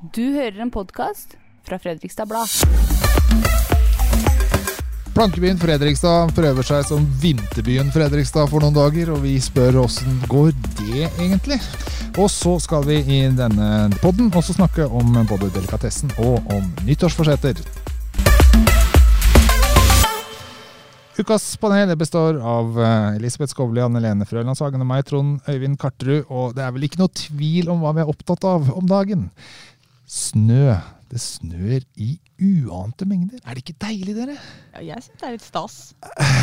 Du 0.00 0.22
hører 0.32 0.62
en 0.64 0.70
podkast 0.72 1.34
fra 1.68 1.76
Fredrikstad 1.76 2.24
Blad. 2.24 2.48
Plankebyen 5.12 5.58
Fredrikstad 5.60 6.32
prøver 6.32 6.64
seg 6.64 6.86
som 6.88 7.04
vinterbyen 7.20 7.92
Fredrikstad 7.92 8.48
for 8.48 8.64
noen 8.64 8.78
dager, 8.78 9.10
og 9.12 9.20
vi 9.26 9.34
spør 9.44 9.82
åssen 9.82 10.22
går 10.32 10.54
det 10.80 11.04
egentlig? 11.10 11.60
Og 12.16 12.32
så 12.32 12.54
skal 12.64 12.88
vi 12.88 12.96
i 13.04 13.20
denne 13.28 13.90
podden 14.00 14.32
også 14.32 14.56
snakke 14.56 14.88
om 14.88 15.20
både 15.28 15.52
delikatessen 15.52 16.16
og 16.16 16.48
om 16.48 16.72
nyttårsforsetter. 16.88 17.60
Ukas 21.20 21.44
panel 21.60 21.92
består 22.00 22.38
av 22.40 22.78
eh, 22.80 23.16
Elisabeth 23.18 23.52
Skovli, 23.52 23.82
Anne 23.84 24.00
Lene 24.00 24.24
Frølandshagen 24.24 24.80
og 24.80 24.88
meg, 24.88 25.04
Trond 25.04 25.42
Øyvind 25.44 25.76
Karterud. 25.76 26.30
Og 26.32 26.54
det 26.56 26.64
er 26.64 26.72
vel 26.72 26.86
ikke 26.88 27.02
noe 27.02 27.12
tvil 27.12 27.68
om 27.68 27.84
hva 27.84 27.92
vi 27.92 28.00
er 28.00 28.08
opptatt 28.08 28.46
av 28.48 28.70
om 28.72 28.88
dagen. 28.88 29.28
Snø. 30.10 30.74
Det 31.10 31.18
snør 31.22 31.82
i 31.98 32.12
uante 32.40 33.06
mengder. 33.08 33.40
Er 33.42 33.56
det 33.58 33.64
ikke 33.64 33.80
deilig, 33.82 34.12
dere? 34.14 34.36
Ja, 34.76 34.82
jeg 34.92 35.02
syns 35.02 35.18
det 35.20 35.26
er 35.26 35.34
litt 35.34 35.46
stas. 35.46 35.78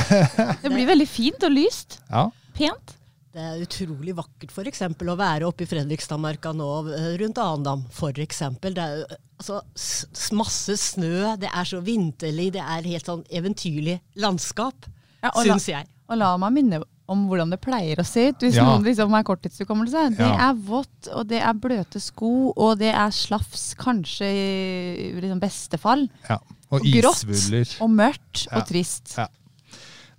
Det 0.63 0.71
blir 0.73 0.87
veldig 0.89 1.07
fint 1.07 1.43
og 1.47 1.53
lyst. 1.55 1.99
Ja. 2.11 2.25
Pent. 2.57 2.93
Det 3.37 3.43
er 3.45 3.61
utrolig 3.63 4.15
vakkert 4.17 4.51
f.eks. 4.51 4.81
å 4.83 5.15
være 5.19 5.47
oppe 5.47 5.63
i 5.63 5.69
Fredrikstadmarka 5.69 6.51
nå 6.57 6.67
eh, 6.95 7.07
rundt 7.21 7.39
Arendam. 7.43 7.85
For 7.95 8.19
eksempel. 8.23 8.75
Det 8.75 8.83
er 8.83 9.15
altså, 9.37 9.61
s- 9.77 10.31
masse 10.35 10.75
snø, 10.81 11.35
det 11.39 11.51
er 11.53 11.67
så 11.69 11.79
vinterlig, 11.85 12.49
det 12.57 12.63
er 12.63 12.87
helt 12.91 13.07
sånn 13.07 13.23
eventyrlig 13.29 13.99
landskap, 14.19 14.87
Ja, 15.23 15.31
syns 15.37 15.67
jeg. 15.71 15.87
og 16.09 16.19
la 16.19 16.33
meg 16.43 16.55
minne 16.59 16.81
om 17.07 17.27
hvordan 17.29 17.49
det 17.53 17.61
pleier 17.63 17.95
å 18.01 18.05
se 18.05 18.29
ut 18.29 18.39
hvis 18.43 18.55
Ja. 18.57 18.65
noen 18.65 18.83
liksom 18.83 19.13
er 19.15 19.23
korttidshukommelse. 19.23 20.09
Det 20.17 20.19
Ja. 20.25 20.49
er 20.49 20.53
vått, 20.55 21.07
og 21.13 21.27
det 21.27 21.41
er 21.41 21.53
bløte 21.53 22.01
sko, 22.01 22.51
og 22.55 22.77
det 22.79 22.93
er 22.93 23.09
slafs, 23.11 23.73
kanskje 23.79 24.27
i 24.27 25.11
liksom 25.21 25.39
beste 25.39 25.77
fall. 25.79 26.07
ja. 26.29 26.37
Og 26.69 26.81
Og 26.81 26.87
grått. 26.91 27.77
Og 27.81 27.89
mørkt 27.89 28.47
og 28.51 28.65
trist. 28.67 29.15
Ja. 29.17 29.27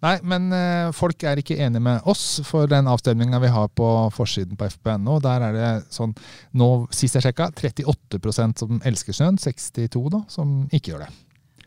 Nei, 0.00 0.18
men 0.22 0.52
eh, 0.52 0.92
folk 0.92 1.18
er 1.24 1.36
ikke 1.36 1.58
enige 1.58 1.82
med 1.82 2.00
oss 2.06 2.40
for 2.46 2.66
den 2.70 2.86
avstemninga 2.86 3.40
vi 3.42 3.48
har 3.48 3.66
på 3.68 4.10
forsiden 4.14 4.56
på 4.56 4.64
fp.no. 4.70 5.18
Der 5.20 5.42
er 5.42 5.52
det 5.52 5.90
sånn 5.90 6.14
nå, 6.54 6.86
Sist 6.94 7.14
jeg 7.18 7.22
sjekka, 7.26 7.50
38% 7.52 8.58
som 8.62 8.80
elsker 8.80 9.12
snøen. 9.12 9.36
62 9.38 10.08
da, 10.14 10.22
som 10.28 10.68
ikke 10.72 10.92
gjør 10.94 11.00
det. 11.06 11.08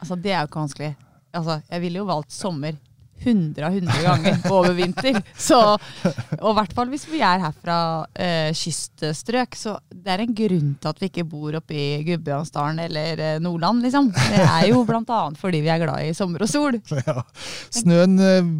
Altså, 0.01 0.15
det 0.21 0.31
er 0.31 0.39
jo 0.41 0.47
ikke 0.47 0.63
vanskelig. 0.63 0.95
Altså, 1.33 1.61
jeg 1.69 1.81
ville 1.81 1.97
jo 2.01 2.05
valgt 2.05 2.31
sommer 2.31 2.73
100 3.21 3.65
av 3.67 3.75
100 3.75 4.01
ganger 4.05 4.51
over 4.51 4.73
vinter. 4.77 5.19
Så, 5.47 5.59
og 6.39 6.49
i 6.51 6.55
hvert 6.57 6.75
fall 6.77 6.91
hvis 6.91 7.07
vi 7.09 7.21
er 7.23 7.41
her 7.43 7.53
fra 7.55 7.77
eh, 8.13 8.49
kyststrøk, 8.57 9.55
så 9.57 9.77
det 9.91 10.13
er 10.13 10.23
en 10.23 10.35
grunn 10.35 10.73
til 10.81 10.91
at 10.91 11.01
vi 11.01 11.09
ikke 11.11 11.27
bor 11.29 11.57
oppe 11.59 11.75
i 11.77 11.87
Gudbrandsdalen 12.07 12.81
eller 12.87 13.21
eh, 13.21 13.39
Nordland, 13.43 13.83
liksom. 13.85 14.11
Det 14.13 14.43
er 14.45 14.69
jo 14.71 14.83
annet 14.91 15.39
fordi 15.41 15.61
vi 15.63 15.71
er 15.73 15.81
glad 15.81 16.05
i 16.05 16.13
sommer 16.17 16.45
og 16.45 16.51
sol. 16.51 16.79
Ja. 17.01 17.23
Snøen 17.73 18.19
eh, 18.21 18.51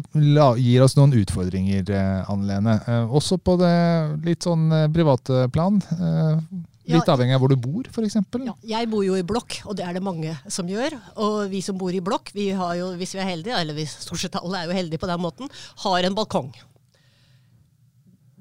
gir 0.58 0.82
oss 0.82 0.96
noen 0.98 1.12
utfordringer, 1.20 1.86
eh, 1.94 2.30
Anne 2.32 2.48
Lene. 2.48 2.74
Eh, 2.90 3.14
også 3.14 3.38
på 3.38 3.54
det 3.60 3.72
litt 4.26 4.44
sånn 4.48 4.66
private 4.92 5.46
plan. 5.54 5.78
Eh, 5.94 6.40
litt 6.84 7.06
Ja. 7.06 7.14
avhengig 7.14 7.34
av 7.36 7.40
hvor 7.42 7.52
du 7.52 7.56
bor, 7.56 7.86
f.eks. 7.86 8.16
Ja, 8.44 8.54
jeg 8.74 8.90
bor 8.90 9.04
jo 9.06 9.14
i 9.14 9.22
blokk, 9.22 9.60
og 9.66 9.76
det 9.78 9.84
er 9.86 9.94
det 9.94 10.02
mange 10.02 10.34
som 10.50 10.66
gjør. 10.66 10.96
Og 11.16 11.50
vi 11.52 11.60
som 11.62 11.78
bor 11.78 11.94
i 11.94 12.00
blokk, 12.02 12.32
vi 12.34 12.50
har 12.50 12.74
jo, 12.80 12.92
hvis 12.98 13.14
vi 13.14 13.22
er 13.22 13.30
heldige, 13.30 13.58
eller 13.60 13.74
vi 13.74 13.86
stort 13.86 14.18
sett 14.22 14.38
alle 14.40 14.62
er 14.62 14.70
jo 14.70 14.78
heldige 14.78 14.98
på 15.02 15.10
den 15.10 15.22
måten, 15.22 15.50
har 15.84 16.02
en 16.02 16.14
balkong. 16.18 16.52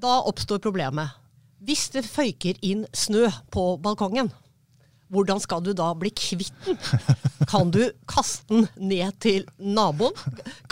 Da 0.01 0.21
oppstår 0.25 0.61
problemet. 0.63 1.13
Hvis 1.61 1.89
det 1.93 2.07
føyker 2.07 2.57
inn 2.65 2.87
snø 2.97 3.27
på 3.53 3.75
balkongen, 3.83 4.31
hvordan 5.11 5.41
skal 5.43 5.59
du 5.61 5.73
da 5.75 5.89
bli 5.99 6.09
kvitt 6.15 6.55
den? 6.65 6.77
Kan 7.51 7.69
du 7.73 7.81
kaste 8.09 8.47
den 8.47 8.67
ned 8.79 9.17
til 9.19 9.43
naboen? 9.59 10.15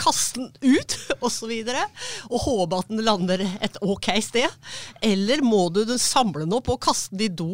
Kaste 0.00 0.40
den 0.40 0.78
ut, 0.78 0.94
osv.? 1.20 1.52
Og, 1.70 2.30
og 2.32 2.44
håpe 2.46 2.78
at 2.80 2.88
den 2.88 3.04
lander 3.04 3.44
et 3.60 3.76
ok 3.84 4.08
sted? 4.24 4.48
Eller 5.04 5.44
må 5.44 5.66
du 5.74 5.84
samle 6.00 6.46
den 6.46 6.56
opp 6.56 6.72
og 6.72 6.80
kaste 6.80 7.12
den 7.14 7.28
i 7.28 7.34
do? 7.36 7.50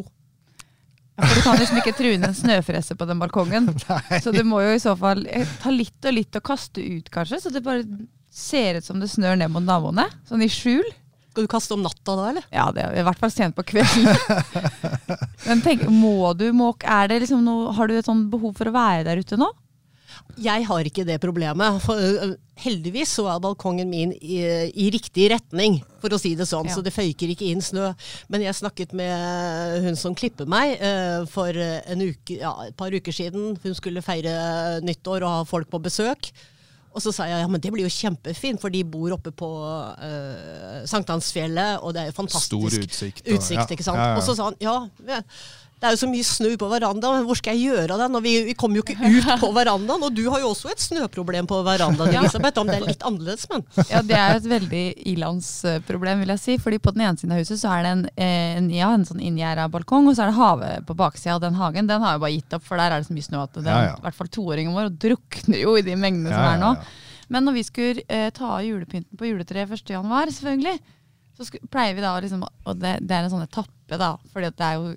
Ja, 1.16 1.24
For 1.24 1.38
du 1.38 1.44
kan 1.46 1.56
liksom 1.60 1.78
ikke 1.80 1.94
true 1.96 2.16
inn 2.16 2.26
en 2.28 2.36
snøfrese 2.36 2.96
på 2.98 3.06
den 3.08 3.20
balkongen. 3.22 3.70
Så 4.24 4.34
du 4.34 4.42
må 4.44 4.60
jo 4.64 4.74
i 4.76 4.82
så 4.82 4.92
fall 5.00 5.24
eh, 5.32 5.48
ta 5.62 5.72
litt 5.72 6.04
og 6.04 6.12
litt 6.12 6.36
og 6.36 6.44
kaste 6.44 6.84
ut, 6.84 7.08
kanskje. 7.12 7.40
Så 7.40 7.52
det 7.54 7.64
bare 7.64 7.86
ser 8.32 8.76
ut 8.76 8.84
som 8.84 9.00
det 9.00 9.08
snør 9.08 9.38
ned 9.40 9.52
mot 9.54 9.64
naboene. 9.64 10.04
Sånn 10.28 10.44
i 10.44 10.50
skjul. 10.52 10.84
Skal 11.32 11.44
du 11.44 11.52
kaste 11.52 11.76
om 11.76 11.82
natta 11.84 12.14
da, 12.16 12.28
eller? 12.32 12.44
Ja, 12.52 12.70
det 12.72 12.84
er 12.84 12.94
i 13.00 13.04
hvert 13.04 13.20
fall 13.20 13.32
sent 13.32 13.56
på 13.56 13.64
kvelden. 13.68 14.08
Men 15.48 15.60
tenk, 15.64 15.82
må 15.92 16.32
du 16.36 16.46
måke? 16.56 16.88
Er 16.88 17.10
det 17.12 17.22
liksom 17.24 17.42
noe, 17.44 17.72
har 17.76 17.88
du 17.88 17.96
et 17.96 18.08
sånn 18.08 18.26
behov 18.32 18.54
for 18.56 18.70
å 18.70 18.76
være 18.76 19.04
der 19.08 19.20
ute 19.20 19.36
nå? 19.40 19.50
Jeg 20.40 20.66
har 20.68 20.88
ikke 20.88 21.04
det 21.08 21.18
problemet. 21.22 21.78
For, 21.84 22.34
heldigvis 22.60 23.12
så 23.18 23.26
er 23.28 23.42
balkongen 23.44 23.88
min 23.90 24.14
i, 24.16 24.40
i 24.72 24.88
riktig 24.94 25.28
retning, 25.32 25.78
for 26.00 26.14
å 26.16 26.20
si 26.20 26.34
det 26.38 26.48
sånn. 26.48 26.70
Ja. 26.70 26.76
Så 26.76 26.84
det 26.84 26.94
føyker 26.96 27.32
ikke 27.32 27.48
inn 27.50 27.62
snø. 27.64 27.92
Men 28.32 28.44
jeg 28.46 28.56
snakket 28.58 28.94
med 28.96 29.84
hun 29.84 29.96
som 30.00 30.16
klipper 30.16 30.48
meg 30.48 30.80
for 31.32 31.52
en 31.56 32.04
uke, 32.06 32.40
ja, 32.40 32.52
et 32.68 32.76
par 32.78 32.92
uker 32.94 33.12
siden. 33.12 33.56
Hun 33.62 33.76
skulle 33.78 34.04
feire 34.04 34.36
nyttår 34.84 35.24
og 35.24 35.34
ha 35.40 35.48
folk 35.48 35.70
på 35.72 35.82
besøk. 35.84 36.32
Og 36.96 37.02
så 37.04 37.12
sa 37.12 37.26
jeg 37.28 37.42
ja, 37.42 37.48
men 37.52 37.60
det 37.60 37.68
blir 37.74 37.84
jo 37.84 37.92
kjempefint, 37.92 38.56
for 38.62 38.72
de 38.72 38.80
bor 38.88 39.12
oppe 39.12 39.28
på 39.36 39.48
uh, 40.00 40.80
Sankthansfjellet, 40.88 41.82
og 41.84 41.92
det 41.92 42.06
er 42.06 42.08
jo 42.08 42.14
fantastisk 42.16 42.48
Stor 42.48 42.86
utsikt, 42.86 43.20
og- 43.26 43.50
ja, 43.52 43.66
ikke 43.76 43.84
sant? 43.84 44.00
ja, 44.00 44.06
ja. 44.14 44.16
Og 44.16 44.24
så 44.24 44.36
sa 44.38 44.46
han 44.48 44.56
ja, 44.64 45.20
det 45.76 45.84
er 45.84 45.92
jo 45.92 45.98
så 46.00 46.08
mye 46.08 46.24
snø 46.24 46.50
på 46.56 46.68
verandaen, 46.72 47.26
hvor 47.28 47.36
skal 47.36 47.52
jeg 47.58 47.68
gjøre 47.68 47.98
det? 48.00 48.06
Når 48.14 48.22
vi, 48.24 48.30
vi 48.46 48.54
kommer 48.56 48.78
jo 48.80 48.84
ikke 48.86 48.96
ut 48.96 49.26
på 49.42 49.50
verandaen, 49.52 50.06
og 50.06 50.14
du 50.16 50.22
har 50.32 50.40
jo 50.40 50.48
også 50.54 50.70
et 50.72 50.80
snøproblem 50.80 51.44
på 51.50 51.58
verandaen, 51.66 52.14
Elisabeth, 52.16 52.58
om 52.62 52.70
det 52.70 52.78
er 52.78 52.86
litt 52.88 53.04
annerledes, 53.04 53.44
men 53.52 53.64
Ja, 53.90 54.00
Det 54.00 54.16
er 54.16 54.30
jo 54.32 54.38
et 54.40 54.48
veldig 54.54 54.84
ilandsproblem, 55.12 56.22
vil 56.24 56.32
jeg 56.34 56.40
si. 56.42 56.56
fordi 56.62 56.78
på 56.80 56.94
den 56.96 57.04
ene 57.06 57.20
siden 57.20 57.34
av 57.36 57.42
huset 57.42 57.60
så 57.60 57.74
er 57.76 57.82
det 57.84 57.92
en, 57.92 58.04
eh, 58.16 58.56
en, 58.56 58.70
ja, 58.72 58.88
en 58.96 59.04
sånn 59.04 59.20
inngjerda 59.20 59.68
balkong, 59.72 60.08
og 60.08 60.16
så 60.16 60.24
er 60.24 60.32
det 60.32 60.38
havet 60.40 60.86
på 60.88 60.96
baksida. 60.96 61.36
Og 61.36 61.44
den 61.44 61.54
hagen 61.60 61.86
den 61.90 62.00
har 62.02 62.16
jo 62.16 62.24
bare 62.24 62.32
gitt 62.38 62.56
opp, 62.56 62.64
for 62.64 62.80
der 62.80 62.90
er 62.96 63.02
det 63.04 63.10
så 63.10 63.16
mye 63.16 63.28
snø 63.28 63.42
at 63.44 63.52
den, 63.60 63.64
Ja, 63.68 63.78
ja. 63.90 63.94
i 63.96 64.04
hvert 64.06 64.14
fall 64.16 64.28
toåringen 64.32 64.74
vår 64.76 64.90
drukner 64.96 65.60
jo 65.60 65.76
i 65.76 65.82
de 65.86 65.94
mengdene 65.96 66.32
som 66.32 66.40
Ja, 66.42 66.54
er 66.56 66.62
nå. 66.64 66.74
Men 67.28 67.44
når 67.44 67.52
vi 67.58 67.62
skulle 67.66 68.02
eh, 68.08 68.30
ta 68.30 68.56
av 68.56 68.64
julepynten 68.64 69.18
på 69.18 69.26
juletreet 69.28 69.70
1. 69.76 69.90
januar, 69.90 70.30
selvfølgelig, 70.30 70.78
så 71.36 71.44
pleier 71.68 71.92
vi 71.96 72.00
da 72.00 72.14
å 72.16 72.20
liksom 72.24 72.44
Og 72.46 72.78
det, 72.80 72.94
det 73.04 73.12
er 73.12 73.26
en 73.26 73.32
sånn 73.34 73.44
etappe, 73.44 73.98
da, 74.00 74.14
fordi 74.32 74.46
at 74.48 74.56
det 74.56 74.64
er 74.70 74.78
jo 74.80 74.94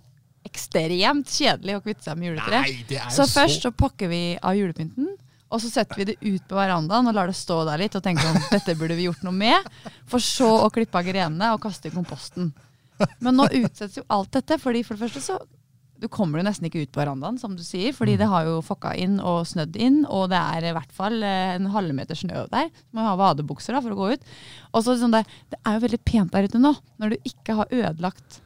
ekstremt 0.50 1.32
kjedelig 1.32 1.78
å 1.78 1.82
kvitte 1.86 2.08
seg 2.10 2.20
med 2.20 2.32
juletreet. 2.32 2.86
Nei, 2.90 3.02
Så 3.14 3.28
først 3.30 3.66
så 3.66 3.72
pakker 3.72 4.12
vi 4.12 4.22
av 4.42 4.58
julepynten, 4.58 5.12
og 5.50 5.62
så 5.64 5.70
setter 5.72 5.98
vi 6.02 6.08
det 6.12 6.18
ut 6.22 6.44
på 6.50 6.58
verandaen 6.58 7.10
og 7.10 7.16
lar 7.18 7.30
det 7.32 7.38
stå 7.38 7.64
der 7.70 7.82
litt 7.82 7.96
og 7.98 8.04
tenker 8.06 8.28
om 8.30 8.38
dette 8.52 8.76
burde 8.78 8.98
vi 8.98 9.08
gjort 9.08 9.24
noe 9.26 9.34
med. 9.34 9.70
For 10.10 10.22
så 10.22 10.50
å 10.66 10.74
klippe 10.74 11.00
av 11.00 11.08
grenene 11.08 11.54
og 11.56 11.64
kaste 11.64 11.90
i 11.90 11.94
komposten. 11.96 12.52
Men 13.24 13.40
nå 13.40 13.48
utsettes 13.48 13.98
jo 14.02 14.06
alt 14.12 14.34
dette, 14.36 14.60
fordi 14.62 14.84
for 14.86 14.98
det 14.98 15.08
første 15.08 15.24
så 15.24 15.40
du 16.00 16.08
kommer 16.08 16.40
jo 16.40 16.46
nesten 16.48 16.68
ikke 16.70 16.86
ut 16.86 16.92
på 16.96 17.02
verandaen, 17.02 17.38
som 17.42 17.56
du 17.58 17.64
sier, 17.66 17.92
fordi 17.96 18.14
det 18.20 18.30
har 18.31 18.46
jo 18.48 18.60
fokka 18.64 18.94
inn 18.96 19.18
og 19.20 19.42
snødd 19.50 19.76
inn, 19.84 19.98
og 20.08 20.30
det 20.31 20.40
er 20.40 20.70
i 20.70 20.76
hvert 20.78 20.94
fall 20.96 21.18
eh, 21.28 21.56
en 21.58 21.68
halvmeter 21.74 22.16
snø 22.16 22.46
der. 22.54 22.70
Så 22.72 22.96
må 22.96 23.04
du 23.04 23.10
ha 23.10 23.18
vadebukser 23.20 23.76
da 23.76 23.81
for 23.84 23.96
å 23.96 23.98
gå 24.00 24.14
ut. 24.16 24.30
Og 24.72 24.86
så 24.86 24.96
sånn 25.02 25.18
det, 25.18 25.26
det 25.52 25.60
er 25.60 25.76
jo 25.76 25.84
veldig 25.88 26.00
pent 26.08 26.31
der 26.36 26.48
ute 26.48 26.62
nå, 26.62 26.72
når 27.02 27.16
du 27.18 27.28
ikke 27.34 27.58
har 27.60 27.76
ødelagt 27.81 28.40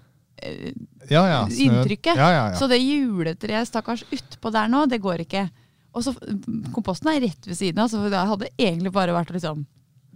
Ja, 1.10 1.24
ja, 1.30 1.42
inntrykket. 1.48 2.18
Ja. 2.18 2.46
Så 2.58 2.68
det 2.72 2.80
juletreet 2.82 3.70
stakkars 3.70 4.06
utpå 4.12 4.52
der 4.54 4.72
nå, 4.72 4.86
det 4.90 5.02
går 5.04 5.24
ikke. 5.26 5.48
Og 5.94 6.06
så 6.06 6.16
Komposten 6.74 7.12
er 7.12 7.22
rett 7.28 7.48
ved 7.48 7.58
siden 7.60 7.84
av, 7.84 7.92
så 7.92 8.02
det 8.10 8.18
hadde 8.18 8.50
egentlig 8.58 8.94
bare 8.96 9.14
vært 9.16 9.32
å 9.32 9.38
liksom 9.38 9.66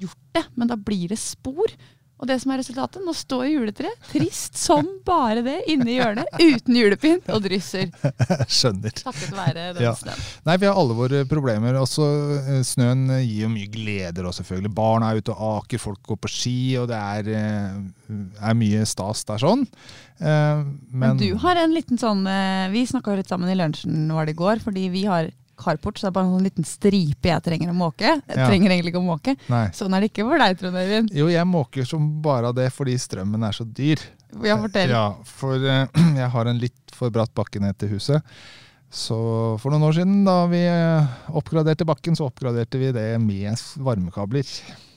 gjort 0.02 0.24
det. 0.38 0.44
Men 0.58 0.72
da 0.72 0.78
blir 0.80 1.12
det 1.12 1.20
spor. 1.22 1.74
Og 2.18 2.26
det 2.26 2.40
som 2.42 2.50
er 2.52 2.58
resultatet, 2.64 3.04
nå 3.06 3.14
står 3.14 3.44
juletreet 3.52 4.08
trist 4.10 4.56
som 4.58 4.88
bare 5.06 5.44
det 5.46 5.58
inne 5.70 5.86
i 5.94 5.98
hjørnet, 6.00 6.26
uten 6.42 6.76
julepynt, 6.80 7.28
og 7.30 7.44
drysser. 7.46 7.92
Skjønner. 8.58 8.96
Takket 8.98 9.36
være 9.38 9.68
den 9.78 9.84
Ja. 9.86 9.92
snøen. 9.94 10.24
Nei, 10.50 10.56
vi 10.58 10.66
har 10.66 10.80
alle 10.81 10.96
våre 10.98 11.22
problemer. 11.30 11.78
Også, 11.78 12.08
eh, 12.42 12.64
snøen 12.66 13.06
gir 13.22 13.44
jo 13.46 13.52
mye 13.54 13.69
gleder 13.69 14.25
også, 14.25 14.42
selvfølgelig. 14.42 14.74
Barna 14.74 15.12
er 15.14 15.22
ute 15.22 15.36
og 15.36 15.62
aker, 15.64 15.78
folk 15.84 16.02
går 16.10 16.18
på 16.25 16.31
ski, 16.34 16.58
og 16.81 16.88
det 16.90 16.98
er, 16.98 17.30
eh, 17.38 18.18
er 18.50 18.58
mye 18.58 18.86
stas 18.90 19.22
der 19.30 19.38
sånn. 19.46 19.68
Men, 20.20 20.80
Men 20.90 21.18
du 21.22 21.36
har 21.44 21.60
en 21.62 21.75
liten 21.75 22.00
sånn 22.02 22.24
eh, 22.25 22.72
Vi 22.74 22.81
snakka 22.90 23.13
litt 23.20 23.30
sammen 23.30 23.52
i 23.54 23.58
lunsjen 23.60 24.08
var 24.10 24.25
det 24.25 24.34
i 24.34 24.40
går, 24.40 24.63
fordi 24.66 24.88
vi 24.90 25.04
har 25.06 25.30
carport, 25.57 25.98
så 25.98 26.07
det 26.07 26.12
er 26.12 26.15
bare 26.18 26.27
en 26.30 26.36
sånn 26.38 26.48
liten 26.48 26.68
stripe 26.68 27.30
jeg 27.31 27.44
trenger 27.45 27.74
å 27.74 27.77
måke. 27.77 28.06
Jeg 28.27 28.38
Ja. 28.38 28.48
trenger 28.48 28.71
egentlig 28.75 28.94
ikke 28.94 29.01
å 29.04 29.07
måke. 29.09 29.36
Nei. 29.50 29.63
Sånn 29.74 29.94
er 29.98 30.01
det 30.06 30.12
ikke 30.13 30.27
for 30.30 30.38
deg, 30.44 30.57
Trond 30.59 30.75
Øyvind. 30.83 31.09
Jo, 31.18 31.27
jeg 31.33 31.45
måker 31.50 31.86
som 31.88 32.07
bare 32.21 32.48
av 32.51 32.56
det 32.56 32.69
fordi 32.74 32.95
strømmen 32.98 33.44
er 33.48 33.51
så 33.57 33.65
dyr. 33.65 34.00
Ja, 34.44 34.57
fortell. 34.62 34.89
Ja, 34.89 35.06
for 35.24 35.56
uh, 35.56 35.88
jeg 36.21 36.30
har 36.30 36.45
en 36.51 36.59
litt 36.59 36.94
for 36.94 37.09
bratt 37.09 37.33
bakke 37.33 37.59
ned 37.63 37.77
til 37.80 37.89
huset. 37.95 38.21
Så 38.89 39.59
for 39.59 39.69
noen 39.74 39.83
år 39.83 39.94
siden, 39.98 40.21
da 40.24 40.45
vi 40.48 40.62
eh, 40.63 41.07
oppgraderte 41.36 41.83
bakken, 41.86 42.15
så 42.15 42.30
oppgraderte 42.30 42.80
vi 42.80 42.94
det 42.95 43.19
med 43.19 43.60
varmekabler. 43.83 44.48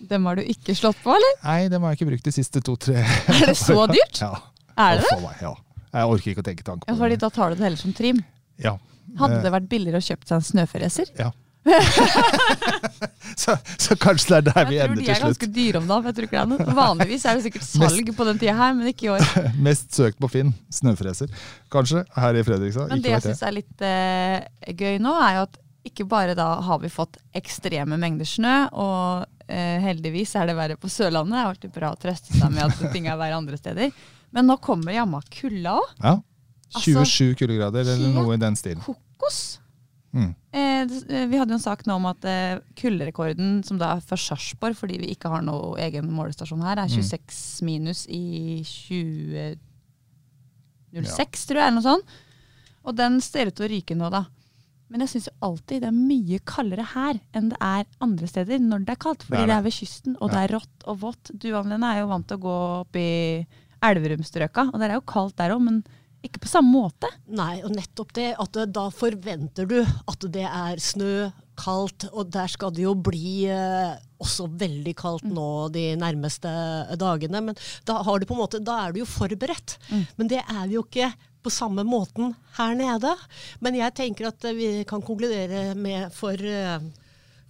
Dem 0.08 0.28
har 0.30 0.38
du 0.38 0.44
ikke 0.46 0.76
slått 0.78 1.00
på, 1.02 1.10
eller? 1.16 1.32
Nei, 1.42 1.64
dem 1.72 1.82
har 1.82 1.90
jeg 1.90 1.98
ikke 1.98 2.10
brukt 2.12 2.28
de 2.28 2.34
siste 2.36 2.62
to-tre 2.62 3.02
Er 3.34 3.48
det 3.50 3.56
så 3.58 3.82
dyrt? 3.90 4.20
Ja. 4.22 4.30
Er 4.78 5.00
det 5.02 5.10
det? 5.10 5.32
ja. 5.42 5.54
Jeg 5.90 6.06
orker 6.06 6.30
ikke 6.30 6.44
å 6.44 6.46
tenke 6.46 6.62
tanke 6.62 6.86
Ja, 6.86 6.94
på 6.94 7.00
fordi 7.02 7.16
det. 7.18 7.20
da 7.24 7.30
tar 7.34 7.50
du 7.50 7.56
det 7.58 7.64
heller 7.66 7.80
som 7.82 7.92
trim. 7.98 8.22
Ja. 8.62 8.76
Hadde 9.18 9.38
Eh, 9.38 9.44
det 9.44 9.54
vært 9.54 9.70
billigere 9.70 10.00
å 10.00 10.04
kjøpe 10.04 10.28
seg 10.28 10.36
en 10.38 10.46
snøfreser? 10.50 11.14
Ja. 11.18 11.30
så, 13.36 13.56
så 13.76 13.96
kanskje 14.00 14.30
det 14.30 14.38
er 14.38 14.44
der 14.46 14.68
vi 14.70 14.78
ender 14.80 14.96
til 14.96 15.04
slutt. 15.04 15.04
Jeg 15.04 15.04
tror 15.04 15.04
de 15.04 15.10
er 15.12 15.24
ganske 15.24 15.48
dyre 15.56 15.80
om 15.80 15.88
dagen. 15.90 16.06
Jeg 16.08 16.16
tror 16.16 16.28
ikke 16.28 16.36
det 16.36 16.42
er 16.42 16.50
noe. 16.52 16.76
Vanligvis 16.78 17.26
er 17.26 17.36
det 17.36 17.44
sikkert 17.46 17.66
salg 17.74 18.12
på 18.16 18.28
den 18.28 18.40
tida 18.40 18.54
her, 18.60 18.76
men 18.76 18.92
ikke 18.92 19.08
i 19.08 19.10
år. 19.16 19.26
Mest 19.66 19.96
søkt 19.96 20.20
på 20.22 20.30
Finn. 20.32 20.54
Snøfreser. 20.72 21.32
Kanskje. 21.72 22.04
Her 22.16 22.38
i 22.38 22.44
Fredrikstad. 22.46 22.92
Men 22.92 23.04
det 23.04 23.12
jeg. 23.16 23.26
syns 23.26 23.42
er 23.46 23.56
litt 23.58 23.84
uh, 23.84 24.72
gøy 24.72 24.96
nå, 25.02 25.16
er 25.26 25.40
jo 25.40 25.48
at 25.48 25.60
ikke 25.90 26.04
bare 26.08 26.36
da 26.36 26.48
har 26.64 26.80
vi 26.82 26.90
fått 26.92 27.16
ekstreme 27.36 27.96
mengder 28.00 28.28
snø, 28.28 28.56
og 28.76 29.24
uh, 29.24 29.76
heldigvis 29.84 30.34
er 30.36 30.50
det 30.50 30.56
verre 30.58 30.80
på 30.80 30.90
Sørlandet. 30.92 31.36
Det 31.36 31.42
er 31.42 31.52
alltid 31.52 31.76
bra 31.76 31.92
å 31.94 32.00
trøste 32.00 32.36
seg 32.36 32.56
med 32.56 32.66
at 32.66 32.92
ting 32.92 33.08
er 33.08 33.20
verre 33.20 33.40
andre 33.40 33.60
steder. 33.60 33.92
Men 34.36 34.46
nå 34.46 34.60
kommer 34.62 34.94
jammen 34.94 35.24
kulda 35.32 35.78
òg. 35.80 36.20
Ja. 36.70 36.78
Altså, 36.78 37.04
27 37.04 37.34
kuldegrader 37.40 37.80
eller 37.96 38.12
noe 38.14 38.34
i 38.36 38.40
den 38.40 38.54
stilen. 38.58 38.82
Kokos. 38.84 39.58
Mm. 40.12 40.34
Eh, 40.52 40.80
eh, 40.82 41.26
vi 41.30 41.38
hadde 41.38 41.54
jo 41.54 41.58
en 41.58 41.62
sak 41.62 41.84
nå 41.86 41.94
om 41.98 42.06
at 42.10 42.24
eh, 42.26 42.58
kulderekorden, 42.78 43.60
som 43.66 43.78
da 43.78 43.92
er 43.96 44.00
for 44.02 44.18
Sarpsborg, 44.18 44.74
fordi 44.78 44.98
vi 45.02 45.10
ikke 45.14 45.30
har 45.30 45.42
noe 45.46 45.78
egen 45.82 46.10
målestasjon 46.14 46.62
her, 46.66 46.78
er 46.82 46.90
26 46.90 47.62
minus 47.66 48.06
i 48.10 48.62
2006, 50.90 51.46
tror 51.46 51.60
jeg, 51.62 51.66
eller 51.68 51.78
noe 51.78 51.86
sånt. 51.86 52.18
Og 52.86 52.96
den 52.98 53.20
ser 53.22 53.50
ut 53.50 53.56
til 53.58 53.66
å 53.68 53.70
ryke 53.70 53.94
nå, 53.98 54.10
da. 54.12 54.24
Men 54.90 55.04
jeg 55.04 55.12
syns 55.12 55.28
jo 55.28 55.36
alltid 55.46 55.84
det 55.84 55.90
er 55.92 55.94
mye 55.94 56.38
kaldere 56.50 56.84
her 56.96 57.20
enn 57.38 57.52
det 57.52 57.58
er 57.62 57.84
andre 58.02 58.26
steder 58.26 58.58
når 58.64 58.88
det 58.88 58.94
er 58.96 59.02
kaldt. 59.04 59.22
Fordi 59.28 59.36
Det 59.36 59.44
er 59.44 59.46
det 59.46 59.52
det. 59.52 59.58
er 59.60 59.66
ved 59.68 59.76
kysten, 59.76 60.16
og 60.18 60.32
det 60.32 60.40
er 60.40 60.54
rått 60.56 60.86
og 60.90 60.98
vått. 61.04 61.30
Du 61.30 61.48
Anne 61.54 61.78
er 61.86 62.00
jo 62.00 62.08
vant 62.10 62.26
til 62.26 62.40
å 62.40 62.42
gå 62.42 62.56
opp 62.80 62.98
i 62.98 63.10
Elverumstrøka, 63.86 64.66
og 64.72 64.80
det 64.80 64.88
er 64.88 64.96
jo 64.98 65.06
kaldt 65.06 65.36
der 65.38 65.54
òg, 65.54 65.62
men 65.62 65.84
ikke 66.26 66.42
på 66.44 66.48
samme 66.50 66.72
måte. 66.74 67.08
Nei, 67.32 67.60
og 67.64 67.72
nettopp 67.72 68.12
det. 68.16 68.30
At 68.42 68.58
da 68.72 68.88
forventer 68.92 69.68
du 69.70 69.78
at 69.84 70.26
det 70.32 70.44
er 70.46 70.80
snø, 70.82 71.30
kaldt, 71.60 72.06
og 72.16 72.30
der 72.32 72.48
skal 72.48 72.70
det 72.72 72.86
jo 72.86 72.94
bli 72.96 73.44
eh, 73.52 73.90
også 74.24 74.46
veldig 74.60 74.94
kaldt 74.96 75.26
nå 75.28 75.68
de 75.74 75.90
nærmeste 76.00 76.48
dagene. 77.00 77.42
Men 77.50 77.58
da, 77.88 77.98
har 78.06 78.20
du 78.20 78.24
på 78.28 78.32
en 78.36 78.40
måte, 78.40 78.60
da 78.64 78.78
er 78.86 78.94
du 78.96 79.02
jo 79.02 79.08
forberedt. 79.08 79.74
Men 80.16 80.30
det 80.32 80.40
er 80.40 80.62
vi 80.70 80.78
jo 80.78 80.84
ikke 80.86 81.10
på 81.44 81.52
samme 81.52 81.84
måten 81.88 82.32
her 82.56 82.72
nede. 82.76 83.12
Men 83.64 83.76
jeg 83.76 83.92
tenker 83.96 84.30
at 84.30 84.44
eh, 84.48 84.56
vi 84.56 84.70
kan 84.88 85.04
konkludere 85.04 85.74
med 85.76 86.08
for, 86.16 86.32
eh, 86.36 86.80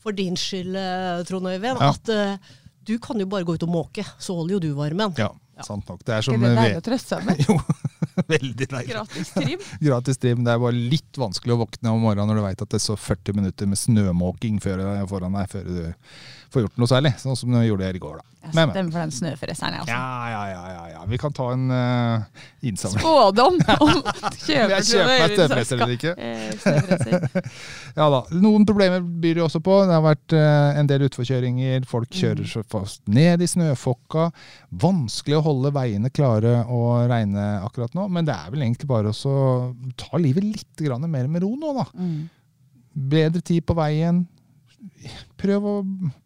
for 0.03 0.15
din 0.19 0.35
skyld, 0.39 0.75
eh, 0.79 1.23
Trond 1.31 1.47
Øyvind, 1.51 1.79
Ja. 1.79 1.93
at 1.95 2.11
eh, 2.15 2.51
du 2.91 2.97
kan 2.99 3.19
jo 3.23 3.27
bare 3.31 3.47
gå 3.47 3.55
ut 3.55 3.63
og 3.67 3.71
måke, 3.71 4.03
så 4.19 4.35
holder 4.35 4.57
jo 4.57 4.63
du 4.65 4.71
varmen. 4.75 5.15
Ja, 5.19 5.29
sant 5.67 5.89
nok. 5.89 6.03
Det 6.05 6.15
er 6.19 6.23
som 6.27 6.35
som 6.35 6.43
det 6.45 6.55
vi- 6.59 6.77
å 6.79 6.83
trøste 6.89 7.17
seg 7.17 7.25
med? 7.27 7.41
Jo, 7.49 7.57
veldig 8.29 8.67
deilig. 8.69 8.89
Gratis 8.91 9.31
trim. 9.37 9.61
Gratis 9.87 10.19
trim. 10.21 10.45
Det 10.45 10.53
er 10.53 10.59
bare 10.63 10.77
litt 10.77 11.17
vanskelig 11.21 11.55
å 11.55 11.61
våkne 11.63 11.93
om 11.95 12.03
morgenen 12.05 12.29
når 12.33 12.41
du 12.41 12.45
veit 12.49 12.63
at 12.67 12.75
det 12.75 12.81
står 12.83 12.99
40 13.01 13.37
minutter 13.39 13.67
med 13.71 13.79
snømåking 13.81 14.59
foran 14.63 15.37
deg 15.39 15.49
før 15.53 15.65
du 15.69 15.81
får 16.51 16.65
gjort 16.67 16.81
noe 16.83 16.91
særlig. 16.91 17.15
Sånn 17.23 17.37
som 17.39 17.53
vi 17.55 17.67
gjorde 17.69 17.87
her 17.87 17.97
i 17.99 18.03
går, 18.03 18.21
da. 18.21 18.27
Jeg 18.41 18.55
Men, 18.57 18.71
men. 18.71 18.71
stemmer 18.73 18.93
for 18.95 19.01
den 19.05 19.11
snøfreseren, 19.13 19.75
jeg, 19.77 19.81
altså. 19.85 19.95
Ja, 19.95 20.29
ja, 20.33 20.45
ja, 20.49 20.63
ja, 20.73 20.85
ja. 20.95 21.01
Vi 21.11 21.19
kan 21.21 21.35
ta 21.37 21.51
en 21.53 21.67
uh, 21.71 22.45
innsamling. 22.65 23.03
Spådom 23.05 23.59
om 23.85 23.91
Jeg 23.93 24.39
kjøper 24.47 24.87
kjøper 24.89 25.11
meg 25.11 25.35
snøfreser 25.37 25.83
eller 25.85 25.93
ikke. 25.99 26.15
Snøfreser. 26.63 27.51
Ja 27.99 28.07
da. 28.15 28.23
Noen 28.41 28.65
problemer 28.69 29.05
byr 29.05 29.37
det 29.39 29.45
også 29.45 29.61
på. 29.65 29.77
Det 29.85 29.93
har 29.95 30.07
vært 30.07 30.37
uh, 30.39 30.81
en 30.81 30.89
del 30.91 31.07
utforkjøringer. 31.11 31.87
Folk 31.91 32.09
Mm. 32.11 32.17
kjører 32.23 32.49
så 32.49 32.65
fast 32.67 33.05
ned 33.13 33.45
i 33.45 33.47
snøfokka. 33.49 34.31
Vanskelig 34.83 35.37
å 35.39 35.45
holde 35.45 35.71
veiene 35.77 36.11
klare 36.11 36.65
og 36.67 37.07
regne 37.13 37.45
akkurat 37.65 37.95
nå. 37.95 38.09
Men 38.11 38.27
det 38.27 38.35
er 38.35 38.51
vel 38.51 38.65
egentlig 38.65 38.89
bare 38.91 39.13
å 39.13 39.39
ta 40.01 40.19
livet 40.19 40.45
litt 40.49 40.85
mer 41.07 41.29
med 41.29 41.45
ro 41.45 41.53
nå, 41.61 41.75
da. 41.77 41.87
Mm. 41.95 42.29
Bedre 43.15 43.41
tid 43.47 43.63
på 43.69 43.77
veien. 43.79 44.25
Prøv 45.41 45.67
å, 45.67 45.75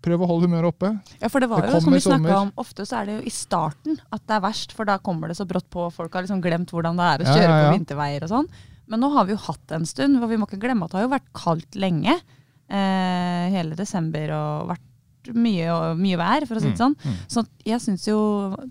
prøv 0.02 0.22
å 0.22 0.28
holde 0.30 0.48
humøret 0.48 0.70
oppe. 0.70 0.90
Ja, 1.20 1.30
for 1.30 1.42
det 1.42 1.48
var 1.50 1.64
Det 1.64 1.72
jo 1.74 1.80
som 1.82 1.94
vi 1.94 2.02
snakka 2.02 2.36
om, 2.44 2.52
ofte 2.60 2.86
så 2.86 3.00
er 3.00 3.08
det 3.08 3.16
jo 3.16 3.24
i 3.26 3.32
starten 3.34 3.98
at 4.14 4.22
det 4.22 4.36
er 4.36 4.44
verst, 4.44 4.74
for 4.76 4.86
da 4.88 4.96
kommer 5.02 5.30
det 5.30 5.38
så 5.38 5.46
brått 5.48 5.66
på. 5.72 5.88
Folk 5.94 6.14
har 6.14 6.26
liksom 6.26 6.42
glemt 6.44 6.70
hvordan 6.74 6.98
det 6.98 7.10
er 7.10 7.24
å 7.24 7.28
kjøre 7.28 7.44
ja, 7.48 7.58
ja. 7.58 7.66
på 7.66 7.74
vinterveier 7.78 8.26
og 8.26 8.32
sånn. 8.32 8.48
Men 8.90 9.00
nå 9.00 9.10
har 9.14 9.26
vi 9.26 9.34
jo 9.34 9.42
hatt 9.46 9.74
en 9.74 9.86
stund, 9.88 10.18
for 10.20 10.30
vi 10.30 10.38
må 10.38 10.48
ikke 10.48 10.60
glemme 10.62 10.86
at 10.86 10.94
det 10.94 11.00
har 11.00 11.06
jo 11.06 11.14
vært 11.14 11.30
kaldt 11.36 11.78
lenge. 11.80 12.16
Eh, 12.64 13.44
hele 13.54 13.78
desember 13.78 14.34
og 14.36 14.72
vært 14.74 15.34
mye, 15.34 15.76
mye 15.98 16.18
vær, 16.20 16.46
for 16.48 16.58
å 16.58 16.62
si 16.62 16.72
det 16.72 16.80
sånn. 16.80 16.96
mm. 17.00 17.20
Så 17.32 17.46
jeg 17.64 17.80
syns 17.82 18.06
jo, 18.10 18.18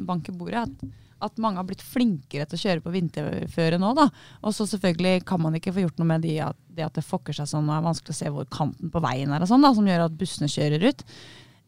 bank 0.06 0.30
i 0.30 0.36
bordet, 0.38 0.68
at, 0.68 0.92
at 1.24 1.40
mange 1.42 1.62
har 1.62 1.68
blitt 1.68 1.84
flinkere 1.86 2.46
til 2.50 2.60
å 2.60 2.64
kjøre 2.64 2.84
på 2.84 2.94
vinterføre 2.94 3.80
nå. 3.82 3.94
da. 3.98 4.10
Og 4.44 4.56
så 4.56 4.68
selvfølgelig 4.70 5.24
kan 5.30 5.42
man 5.44 5.58
ikke 5.58 5.74
få 5.76 5.86
gjort 5.86 6.02
noe 6.02 6.12
med 6.14 6.26
de 6.26 6.36
at, 6.46 6.60
det 6.74 6.88
at 6.88 7.00
det 7.00 7.06
fokker 7.08 7.36
seg 7.38 7.50
sånn 7.50 7.70
og 7.70 7.78
er 7.78 7.88
vanskelig 7.88 8.16
å 8.16 8.20
se 8.20 8.34
hvor 8.34 8.50
kanten 8.52 8.92
på 8.94 9.04
veien 9.04 9.34
er, 9.34 9.44
og 9.44 9.52
sånn 9.52 9.64
da, 9.66 9.74
som 9.76 9.88
gjør 9.88 10.08
at 10.08 10.20
bussene 10.20 10.52
kjører 10.52 10.88
ut. 10.90 11.04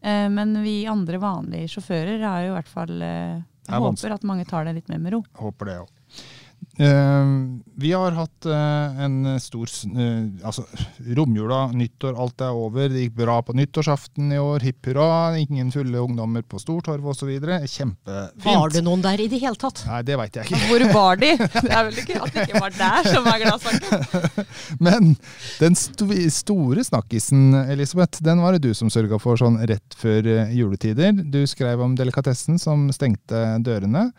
Eh, 0.05 0.27
men 0.29 0.55
vi 0.65 0.77
andre 0.89 1.21
vanlige 1.21 1.75
sjåfører 1.75 2.23
har 2.25 2.45
jo 2.45 2.53
i 2.53 2.55
hvert 2.59 2.71
fall 2.71 2.95
eh, 3.01 3.43
er 3.65 3.81
håper 3.81 4.13
at 4.13 4.25
mange 4.27 4.45
tar 4.49 4.67
det 4.67 4.75
litt 4.77 4.91
mer 4.91 5.01
med 5.01 5.15
ro. 5.15 5.23
Håper 5.39 5.71
det 5.71 5.77
òg. 5.83 5.94
Vi 7.75 7.91
har 7.93 8.11
hatt 8.11 8.45
eh, 8.45 9.03
en 9.05 9.39
stor 9.39 9.69
eh, 9.95 10.45
altså, 10.47 10.65
Romjula, 11.15 11.69
nyttår, 11.71 12.17
alt 12.19 12.41
er 12.43 12.55
over. 12.55 12.89
Det 12.91 13.05
gikk 13.05 13.15
bra 13.15 13.37
på 13.47 13.55
nyttårsaften 13.55 14.33
i 14.35 14.39
år. 14.39 14.63
Hipp 14.65 14.89
hurra. 14.89 15.37
Ingen 15.39 15.71
fulle 15.71 16.03
ungdommer 16.03 16.43
på 16.43 16.59
Stortorvet 16.59 17.15
osv. 17.15 17.31
Kjempefint. 17.71 18.45
Var 18.45 18.75
det 18.75 18.83
noen 18.83 19.03
der 19.05 19.23
i 19.23 19.27
det 19.31 19.39
hele 19.43 19.59
tatt? 19.59 19.85
Nei, 19.87 20.01
det 20.07 20.19
veit 20.19 20.39
jeg 20.39 20.49
ikke. 20.49 20.61
Hvor 20.69 20.85
var 20.95 21.21
de? 21.23 21.31
Det 21.65 21.71
er 21.71 21.85
vel 21.87 21.99
ikke 22.01 22.17
at 22.21 22.35
det 22.35 22.43
ikke 22.45 22.59
var 22.61 22.73
der 22.75 23.07
som 23.09 23.27
er 23.31 23.41
gladsaken. 23.41 24.45
Men 24.85 25.13
den 25.61 25.77
sto 25.79 26.07
store 26.35 26.83
snakkisen, 26.85 27.55
Elisabeth, 27.73 28.21
den 28.23 28.43
var 28.43 28.55
det 28.55 28.67
du 28.67 28.75
som 28.77 28.91
sørga 28.93 29.19
for 29.21 29.39
sånn 29.39 29.57
rett 29.67 29.97
før 29.97 30.27
eh, 30.29 30.55
juletider. 30.55 31.15
Du 31.15 31.41
skrev 31.49 31.81
om 31.81 31.95
delikatessen 31.97 32.59
som 32.61 32.89
stengte 32.95 33.47
dørene. 33.65 34.09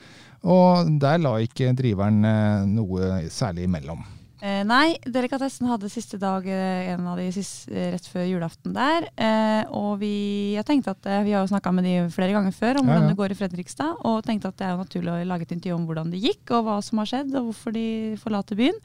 Og 0.46 0.93
der 1.02 1.19
la 1.19 1.37
ikke 1.43 1.72
driveren 1.76 2.22
eh, 2.26 2.69
noe 2.70 3.26
særlig 3.34 3.66
imellom. 3.66 4.04
Eh, 4.46 4.60
nei, 4.69 4.98
delikatessen 5.02 5.66
hadde 5.66 5.88
siste 5.90 6.19
dag, 6.22 6.44
eh, 6.46 6.93
en 6.93 7.06
av 7.08 7.16
de 7.19 7.31
siste, 7.34 7.72
eh, 7.72 7.88
rett 7.94 8.06
før 8.06 8.26
julaften 8.28 8.75
der. 8.76 9.08
Eh, 9.16 9.64
og 9.75 9.96
vi, 10.02 10.54
jeg 10.54 10.66
tenkte 10.69 10.93
at, 10.93 11.08
vi 11.25 11.32
har 11.34 11.43
jo 11.43 11.50
snakka 11.50 11.72
med 11.75 11.88
de 11.88 11.94
flere 12.14 12.37
ganger 12.37 12.54
før 12.54 12.78
om 12.78 12.87
Ja, 12.87 12.94
hvordan 12.94 13.08
det 13.10 13.16
går 13.19 13.32
i 13.32 13.38
Fredrikstad. 13.40 13.96
Og 14.04 14.22
tenkte 14.26 14.52
at 14.52 14.58
det 14.60 14.66
er 14.69 14.76
jo 14.76 14.84
naturlig 14.84 15.14
å 15.14 15.25
lage 15.32 15.48
et 15.48 15.56
intervju 15.56 15.78
om 15.78 15.87
hvordan 15.88 16.12
det 16.12 16.22
gikk, 16.22 16.44
og 16.52 16.69
hva 16.69 16.76
som 16.84 17.00
har 17.02 17.10
skjedd, 17.10 17.32
og 17.34 17.48
hvorfor 17.48 17.75
de 17.75 17.88
forlater 18.22 18.60
byen. 18.60 18.78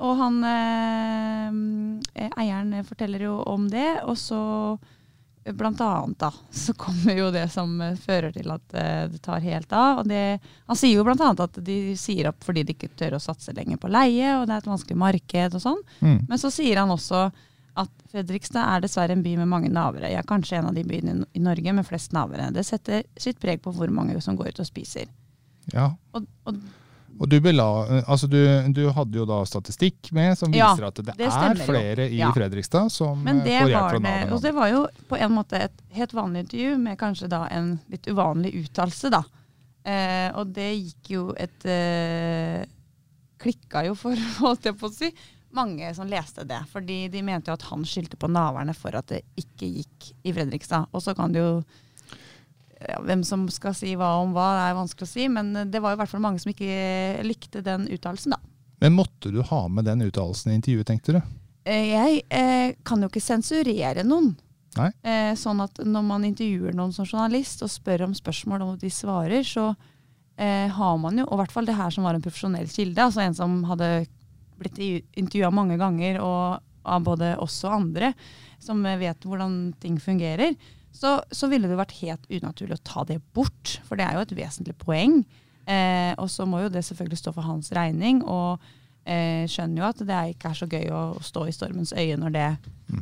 Og 0.00 0.16
han 0.16 0.40
eh, 0.48 2.30
eieren 2.40 2.72
forteller 2.88 3.26
jo 3.26 3.36
om 3.50 3.68
det, 3.68 4.00
og 4.06 4.16
så 4.16 4.40
Blant 5.44 5.80
annet 5.80 6.18
da, 6.20 6.28
så 6.52 6.74
kommer 6.76 7.16
jo 7.16 7.30
det 7.32 7.46
som 7.50 7.72
eh, 7.80 7.94
fører 7.96 8.32
til 8.34 8.50
at 8.52 8.74
eh, 8.76 9.06
det 9.08 9.22
tar 9.24 9.40
helt 9.40 9.72
av. 9.72 10.02
Og 10.02 10.08
det, 10.10 10.38
han 10.68 10.76
sier 10.76 10.98
jo 10.98 11.04
annet 11.08 11.40
at 11.46 11.60
de 11.64 11.78
sier 11.96 12.28
opp 12.28 12.44
fordi 12.44 12.62
de 12.68 12.74
ikke 12.76 12.90
tør 13.00 13.16
å 13.16 13.22
satse 13.24 13.54
lenger 13.56 13.80
på 13.80 13.88
leie, 13.88 14.34
og 14.36 14.46
det 14.46 14.54
er 14.58 14.64
et 14.64 14.68
vanskelig 14.68 14.98
marked 15.00 15.56
og 15.56 15.62
sånn. 15.64 15.80
Mm. 16.04 16.18
Men 16.28 16.38
så 16.42 16.50
sier 16.52 16.82
han 16.82 16.92
også 16.92 17.30
at 17.80 17.90
Fredrikstad 18.12 18.66
er 18.66 18.82
dessverre 18.84 19.14
en 19.16 19.22
by 19.24 19.36
med 19.40 19.48
mange 19.48 19.70
navere. 19.72 20.10
Ja, 20.12 20.20
kanskje 20.26 20.58
en 20.58 20.66
av 20.68 20.74
de 20.76 20.82
byene 20.84 21.14
i- 21.22 21.38
i 21.38 21.42
Norge 21.42 21.72
med 21.72 21.86
flest 21.86 22.12
navere. 22.12 22.50
Det 22.52 22.64
setter 22.66 23.04
sitt 23.16 23.40
preg 23.40 23.62
på 23.62 23.72
hvor 23.72 23.88
mange 23.88 24.20
som 24.20 24.36
går 24.36 24.48
ut 24.52 24.60
og 24.60 24.66
spiser. 24.66 25.06
Ja. 25.72 25.92
Og, 26.12 26.26
og 26.50 26.58
Og 27.20 27.28
du, 27.28 27.36
bela, 27.44 27.64
altså 28.08 28.24
du, 28.32 28.38
du 28.72 28.86
hadde 28.96 29.18
jo 29.18 29.26
da 29.28 29.42
statistikk 29.44 30.08
med 30.16 30.38
som 30.40 30.54
Ja, 30.56 30.70
viser 30.72 30.86
at 30.88 31.00
det, 31.04 31.14
det 31.18 31.26
er 31.28 31.58
flere 31.66 32.06
jo. 32.08 32.14
i 32.16 32.20
Ja. 32.22 32.30
Fredrikstad 32.32 32.88
som 32.94 33.26
eh, 33.28 33.42
får 33.44 33.68
hjelp 33.68 33.90
fra 33.92 33.98
Nav. 34.06 34.32
og 34.32 34.40
det 34.46 34.52
var 34.56 34.70
jo 34.72 34.80
på 35.10 35.18
en 35.20 35.34
måte 35.36 35.60
et 35.66 35.82
helt 35.98 36.14
vanlig 36.16 36.46
intervju 36.46 36.78
med 36.80 36.96
kanskje 37.00 37.28
da 37.28 37.42
en 37.52 37.74
litt 37.92 38.08
uvanlig 38.08 38.54
uttalelse, 38.62 39.10
da. 39.12 39.20
Eh, 39.84 40.30
og 40.36 40.54
det 40.56 40.70
gikk 40.78 41.10
jo 41.18 41.26
et 41.36 41.68
eh, 41.68 42.64
Klikka 43.40 43.84
jo 43.86 43.94
for, 43.96 44.16
holdt 44.42 44.66
jeg 44.68 44.76
på 44.80 44.88
å 44.88 44.92
si, 44.92 45.12
mange 45.56 45.92
som 45.96 46.08
leste 46.08 46.44
det. 46.48 46.58
Fordi 46.72 47.02
de 47.12 47.22
mente 47.26 47.50
jo 47.50 47.56
at 47.56 47.64
han 47.70 47.84
skyldte 47.88 48.16
på 48.20 48.28
naverne 48.32 48.74
for 48.76 48.96
at 48.96 49.08
det 49.12 49.22
ikke 49.40 49.68
gikk 49.80 50.10
i 50.28 50.34
Fredrikstad. 50.36 50.88
Og 50.92 51.04
så 51.04 51.14
kan 51.16 51.32
det 51.32 51.40
jo 51.44 51.54
ja, 52.88 53.00
Hvem 53.04 53.24
som 53.26 53.48
skal 53.52 53.74
si 53.76 53.94
hva 53.98 54.14
om 54.22 54.32
hva, 54.36 54.46
det 54.56 54.66
er 54.68 54.78
vanskelig 54.78 55.08
å 55.08 55.12
si. 55.12 55.26
Men 55.32 55.52
det 55.70 55.82
var 55.82 55.96
i 55.96 56.00
hvert 56.00 56.12
fall 56.12 56.24
mange 56.24 56.42
som 56.42 56.52
ikke 56.52 57.24
likte 57.26 57.64
den 57.66 57.88
uttalelsen, 57.92 58.36
da. 58.36 58.40
Men 58.80 58.96
måtte 58.96 59.32
du 59.32 59.42
ha 59.44 59.64
med 59.68 59.84
den 59.84 60.06
uttalelsen 60.06 60.52
i 60.52 60.56
intervjuet, 60.56 60.88
tenkte 60.88 61.18
du? 61.18 61.20
Eh, 61.68 61.90
Jeg 61.92 62.22
eh, 62.32 62.76
kan 62.86 63.02
jo 63.02 63.10
ikke 63.10 63.20
sensurere 63.24 64.06
noen. 64.06 64.32
Eh, 64.78 65.34
sånn 65.36 65.60
at 65.64 65.80
når 65.84 66.04
man 66.06 66.24
intervjuer 66.24 66.76
noen 66.76 66.92
som 66.94 67.04
journalist 67.08 67.62
og 67.66 67.72
spør 67.72 68.06
om 68.06 68.14
spørsmål 68.16 68.64
og 68.64 68.78
de 68.80 68.90
svarer, 68.94 69.42
så 69.44 69.72
eh, 70.38 70.70
har 70.70 70.96
man 71.02 71.18
jo, 71.20 71.26
og 71.26 71.36
i 71.36 71.40
hvert 71.42 71.54
fall 71.54 71.68
det 71.68 71.76
her 71.76 71.92
som 71.92 72.06
var 72.06 72.16
en 72.16 72.24
profesjonell 72.24 72.70
kilde, 72.70 73.02
altså 73.02 73.24
en 73.24 73.36
som 73.36 73.60
hadde 73.68 73.90
blitt 74.60 74.78
intervjua 75.18 75.50
mange 75.52 75.76
ganger 75.80 76.20
og 76.22 76.60
av 76.90 77.04
både 77.04 77.34
oss 77.42 77.58
og 77.66 77.76
andre, 77.76 78.12
som 78.62 78.80
eh, 78.86 78.98
vet 79.00 79.26
hvordan 79.26 79.58
ting 79.82 79.98
fungerer, 80.00 80.54
så, 80.92 81.20
så 81.30 81.48
ville 81.50 81.70
det 81.70 81.78
vært 81.78 81.96
helt 82.00 82.26
unaturlig 82.30 82.76
å 82.78 82.84
ta 82.86 83.04
det 83.08 83.20
bort. 83.36 83.78
For 83.86 83.98
det 83.98 84.06
er 84.06 84.18
jo 84.18 84.24
et 84.26 84.36
vesentlig 84.36 84.76
poeng. 84.80 85.22
Eh, 85.70 86.12
og 86.18 86.28
så 86.32 86.46
må 86.48 86.64
jo 86.64 86.72
det 86.72 86.84
selvfølgelig 86.86 87.20
stå 87.22 87.34
for 87.36 87.46
hans 87.46 87.70
regning. 87.76 88.22
Og 88.26 88.60
eh, 89.04 89.46
skjønner 89.50 89.82
jo 89.82 89.88
at 89.88 90.04
det 90.06 90.20
ikke 90.34 90.52
er 90.52 90.60
så 90.60 90.70
gøy 90.70 90.92
å 90.94 91.02
stå 91.24 91.46
i 91.46 91.56
stormens 91.56 91.94
øye 91.96 92.18
når 92.20 92.36
det, 92.36 92.46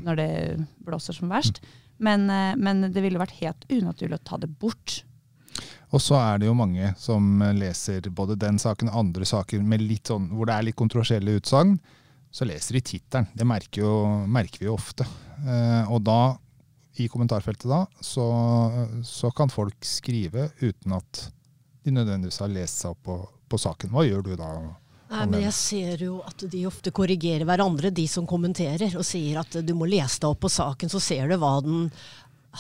når 0.05 0.21
det 0.21 0.31
blåser 0.87 1.17
som 1.17 1.33
verst. 1.33 1.63
Men, 1.99 2.29
eh, 2.31 2.55
men 2.61 2.87
det 2.93 3.03
ville 3.05 3.21
vært 3.21 3.39
helt 3.41 3.67
unaturlig 3.73 4.21
å 4.21 4.27
ta 4.33 4.41
det 4.41 4.51
bort. 4.61 5.03
Og 5.89 6.03
så 6.05 6.19
er 6.21 6.41
det 6.41 6.49
jo 6.51 6.57
mange 6.57 6.93
som 7.01 7.41
leser 7.57 8.11
både 8.13 8.37
den 8.39 8.61
saken 8.61 8.91
og 8.91 8.99
andre 9.01 9.27
saker 9.27 9.63
med 9.65 9.81
litt 9.81 10.11
sånn, 10.11 10.29
hvor 10.37 10.49
det 10.49 10.59
er 10.59 10.67
litt 10.69 10.79
kontroversielle 10.79 11.39
utsagn. 11.41 11.79
Så 12.31 12.45
leser 12.45 12.77
de 12.77 12.83
tittelen. 12.85 13.31
Det 13.33 13.47
merker, 13.49 13.87
jo, 13.87 13.95
merker 14.29 14.61
vi 14.61 14.69
jo 14.69 14.77
ofte. 14.77 15.07
Eh, 15.41 15.89
og 15.89 16.03
da, 16.05 16.37
i 17.01 17.09
kommentarfeltet 17.11 17.69
da, 17.71 17.85
så, 18.01 18.27
så 19.07 19.31
kan 19.37 19.53
folk 19.53 19.85
skrive 19.87 20.51
uten 20.61 20.97
at 20.99 21.25
de 21.85 21.95
nødvendigvis 21.95 22.43
har 22.43 22.53
lest 22.53 22.83
seg 22.83 22.95
opp 22.97 23.03
på, 23.07 23.17
på 23.49 23.61
saken. 23.61 23.93
Hva 23.95 24.05
gjør 24.07 24.25
du 24.27 24.33
da? 24.39 24.53
Nei, 25.09 25.25
men 25.25 25.41
jeg 25.47 25.57
ser 25.57 26.03
jo 26.05 26.19
at 26.29 26.43
de 26.53 26.67
ofte 26.69 26.93
korrigerer 26.93 27.47
hverandre, 27.49 27.93
de 27.95 28.05
som 28.11 28.27
kommenterer, 28.29 28.93
og 28.99 29.07
sier 29.09 29.41
at 29.41 29.61
du 29.65 29.73
må 29.77 29.89
lese 29.89 30.21
deg 30.21 30.35
opp 30.35 30.43
på 30.45 30.51
saken, 30.53 30.93
så 30.93 31.01
ser 31.01 31.31
du 31.31 31.39
hva 31.41 31.55
den 31.65 31.87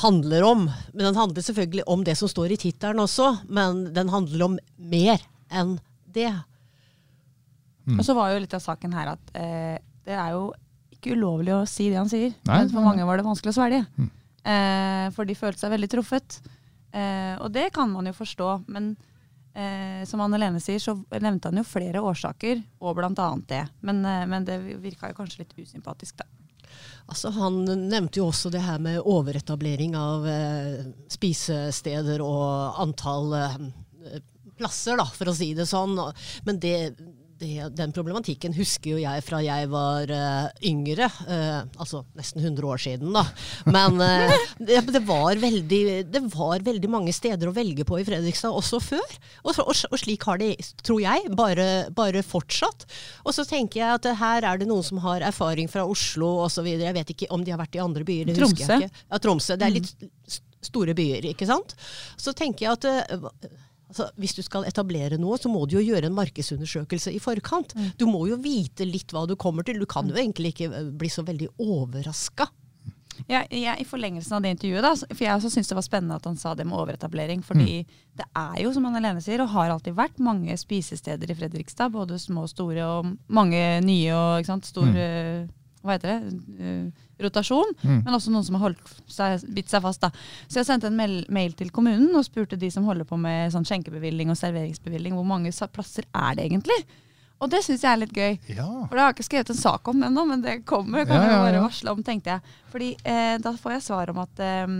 handler 0.01 0.47
om. 0.49 0.65
Men 0.95 1.11
den 1.11 1.19
handler 1.19 1.45
selvfølgelig 1.45 1.85
om 1.93 2.05
det 2.07 2.17
som 2.21 2.31
står 2.31 2.55
i 2.55 2.61
tittelen 2.61 3.03
også, 3.05 3.35
men 3.53 3.89
den 3.97 4.13
handler 4.13 4.47
om 4.47 4.57
mer 4.79 5.21
enn 5.53 5.77
det. 6.09 6.31
Mm. 7.85 7.99
Og 7.99 8.07
så 8.07 8.17
var 8.17 8.33
jo 8.33 8.41
litt 8.45 8.57
av 8.57 8.65
saken 8.65 8.97
her 8.97 9.13
at 9.15 9.37
eh, 9.37 9.77
det 10.09 10.17
er 10.17 10.33
jo 10.37 10.49
ikke 10.97 11.15
ulovlig 11.17 11.53
å 11.55 11.67
si 11.69 11.91
det 11.93 12.01
han 12.01 12.11
sier. 12.11 12.33
Nei, 12.49 12.63
men 12.63 12.73
for 12.73 12.85
mange 12.85 13.05
var 13.07 13.21
det 13.21 13.27
vanskelig 13.29 13.53
å 13.53 13.59
svelge. 13.61 13.85
Mm. 14.01 14.09
Eh, 14.45 15.07
for 15.17 15.29
de 15.29 15.37
følte 15.39 15.65
seg 15.65 15.75
veldig 15.75 15.91
truffet. 15.93 16.41
Eh, 16.93 17.35
og 17.43 17.53
det 17.53 17.69
kan 17.75 17.91
man 17.93 18.09
jo 18.09 18.15
forstå. 18.17 18.51
Men 18.73 18.93
eh, 19.55 20.05
som 20.09 20.23
Anne 20.25 20.41
Lene 20.41 20.63
sier, 20.63 20.81
så 20.83 20.97
nevnte 21.21 21.51
han 21.51 21.61
jo 21.61 21.67
flere 21.67 22.03
årsaker, 22.05 22.63
og 22.81 22.97
annet 23.33 23.49
det. 23.51 23.65
Men, 23.81 24.05
eh, 24.05 24.27
men 24.31 24.49
det 24.49 24.61
virka 24.83 25.11
jo 25.11 25.19
kanskje 25.21 25.45
litt 25.45 25.57
usympatisk, 25.59 26.23
da. 26.23 26.29
Altså, 27.09 27.31
han 27.33 27.63
nevnte 27.65 28.21
jo 28.21 28.29
også 28.29 28.51
det 28.53 28.61
her 28.61 28.81
med 28.85 29.01
overetablering 29.01 29.95
av 29.97 30.27
eh, 30.29 30.83
spisesteder 31.11 32.21
og 32.21 32.83
antall 32.83 33.33
eh, 33.39 33.57
plasser, 34.59 34.99
da, 35.01 35.07
for 35.09 35.31
å 35.31 35.37
si 35.37 35.55
det 35.57 35.69
sånn. 35.71 35.97
Men 36.45 36.61
det, 36.61 36.75
det, 37.39 37.69
den 37.79 37.93
problematikken 37.95 38.55
husker 38.57 38.95
jo 38.95 39.01
jeg 39.03 39.23
fra 39.27 39.41
jeg 39.45 39.69
var 39.71 40.11
uh, 40.11 40.49
yngre. 40.67 41.09
Uh, 41.29 41.61
altså 41.79 42.03
nesten 42.19 42.43
100 42.43 42.67
år 42.67 42.83
siden, 42.83 43.13
da. 43.15 43.25
Men 43.69 43.99
uh, 44.03 44.35
det, 44.59 44.81
det, 44.91 45.03
var 45.07 45.39
veldig, 45.41 45.83
det 46.11 46.23
var 46.35 46.65
veldig 46.67 46.91
mange 46.91 47.15
steder 47.15 47.51
å 47.51 47.55
velge 47.57 47.87
på 47.89 48.01
i 48.01 48.07
Fredrikstad 48.09 48.55
også 48.55 48.81
før. 48.83 49.17
Og, 49.45 49.53
og, 49.65 49.71
og 49.71 50.01
slik 50.03 50.27
har 50.29 50.43
det, 50.43 50.55
tror 50.87 51.03
jeg, 51.05 51.31
bare, 51.39 51.69
bare 51.95 52.25
fortsatt. 52.27 52.89
Og 53.25 53.37
så 53.37 53.47
tenker 53.49 53.83
jeg 53.85 54.01
at 54.01 54.11
her 54.19 54.49
er 54.51 54.61
det 54.61 54.69
noen 54.71 54.87
som 54.87 55.01
har 55.07 55.25
erfaring 55.29 55.71
fra 55.71 55.87
Oslo 55.89 56.35
osv. 56.49 56.67
Jeg 56.75 56.97
vet 56.97 57.15
ikke 57.15 57.31
om 57.35 57.47
de 57.47 57.55
har 57.55 57.63
vært 57.63 57.79
i 57.79 57.85
andre 57.85 58.07
byer. 58.09 58.33
det 58.33 58.39
Tromsø. 58.41 58.83
Ja, 58.89 59.23
Tromsø. 59.23 59.57
Det 59.59 59.69
er 59.69 59.79
litt 59.79 59.95
s- 60.27 60.43
store 60.69 60.95
byer, 60.99 61.31
ikke 61.31 61.47
sant. 61.47 61.77
Så 62.19 62.35
tenker 62.37 62.67
jeg 62.67 62.79
at 62.79 63.49
Altså, 63.89 64.11
hvis 64.21 64.37
du 64.37 64.43
skal 64.45 64.67
etablere 64.69 65.17
noe, 65.21 65.39
så 65.41 65.49
må 65.49 65.65
du 65.65 65.79
jo 65.79 65.85
gjøre 65.87 66.11
en 66.11 66.17
markedsundersøkelse 66.17 67.15
i 67.17 67.21
forkant. 67.23 67.73
Du 67.97 68.05
må 68.11 68.27
jo 68.29 68.37
vite 68.43 68.85
litt 68.85 69.13
hva 69.15 69.25
du 69.29 69.37
kommer 69.41 69.65
til. 69.65 69.81
Du 69.81 69.89
kan 69.89 70.09
jo 70.11 70.19
egentlig 70.19 70.53
ikke 70.55 70.69
eh, 70.69 70.91
bli 70.93 71.09
så 71.13 71.25
veldig 71.25 71.49
overraska. 71.57 72.51
Ja, 73.27 73.43
jeg, 73.51 73.81
I 73.83 73.87
forlengelsen 73.89 74.37
av 74.37 74.45
det 74.45 74.53
intervjuet, 74.55 74.85
da, 74.85 74.93
for 74.95 75.25
jeg 75.25 75.35
også 75.35 75.51
syns 75.51 75.71
det 75.73 75.77
var 75.79 75.87
spennende 75.87 76.19
at 76.21 76.27
han 76.29 76.37
sa 76.39 76.53
det 76.55 76.69
med 76.69 76.79
overetablering. 76.79 77.43
Fordi 77.43 77.81
det 78.19 78.27
er 78.29 78.61
jo, 78.63 78.73
som 78.77 78.87
han 78.87 79.01
alene 79.01 79.23
sier, 79.25 79.43
og 79.43 79.51
har 79.57 79.73
alltid 79.73 79.97
vært 79.99 80.21
mange 80.23 80.55
spisesteder 80.61 81.33
i 81.33 81.39
Fredrikstad. 81.39 81.91
Både 81.97 82.21
små 82.23 82.47
og 82.47 82.53
store, 82.53 82.85
og 82.87 83.15
mange 83.35 83.63
nye 83.85 84.13
og 84.15 84.43
ikke 84.43 84.53
sant, 84.53 84.71
store 84.71 85.09
eh, 85.09 85.49
Hva 85.83 85.97
heter 85.97 86.15
det? 86.15 86.39
Eh, 86.59 87.07
rotasjon. 87.23 87.75
Mm. 87.83 87.99
Men 88.05 88.15
også 88.15 88.33
noen 88.35 88.47
som 88.47 88.59
har 88.63 88.77
seg, 89.11 89.45
bitt 89.55 89.71
seg 89.73 89.83
fast. 89.85 90.03
da. 90.05 90.11
Så 90.47 90.61
jeg 90.61 90.69
sendte 90.69 90.91
en 90.91 90.99
mail, 90.99 91.53
til 91.59 91.73
kommunen 91.75 92.15
og 92.15 92.27
spurte 92.27 92.59
de 92.61 92.71
som 92.71 92.87
holder 92.89 93.09
på 93.09 93.19
med 93.21 93.53
sånn 93.55 93.67
skjenkebevilling 93.69 94.31
og 94.33 94.39
serveringsbevilling, 94.39 95.17
hvor 95.19 95.27
mange 95.27 95.53
plasser 95.75 96.07
er 96.15 96.39
det 96.39 96.49
egentlig? 96.49 96.79
Og 97.39 97.51
det 97.53 97.61
syns 97.63 97.85
jeg 97.85 97.91
er 97.93 98.01
litt 98.01 98.15
gøy. 98.17 98.39
Ja. 98.51 98.67
For 98.67 98.97
det 98.97 99.03
har 99.03 99.13
jeg 99.13 99.19
ikke 99.19 99.29
skrevet 99.29 99.53
en 99.55 99.61
sak 99.61 99.91
om 99.91 100.01
ennå, 100.09 100.25
men 100.27 100.43
det 100.43 100.57
kommer. 100.67 101.05
kan 101.07 101.21
Ja, 101.21 101.27
jeg 101.29 101.37
ja, 101.37 101.43
bare 101.45 101.61
ja. 101.61 101.67
varsle 101.67 101.95
om, 101.95 102.01
tenkte 102.07 102.35
jeg. 102.35 102.57
Fordi 102.73 102.89
eh, 103.07 103.35
da 103.43 103.53
får 103.55 103.77
jeg 103.77 103.85
svar 103.87 104.11
om 104.11 104.19
at 104.25 104.43
eh, 104.43 104.73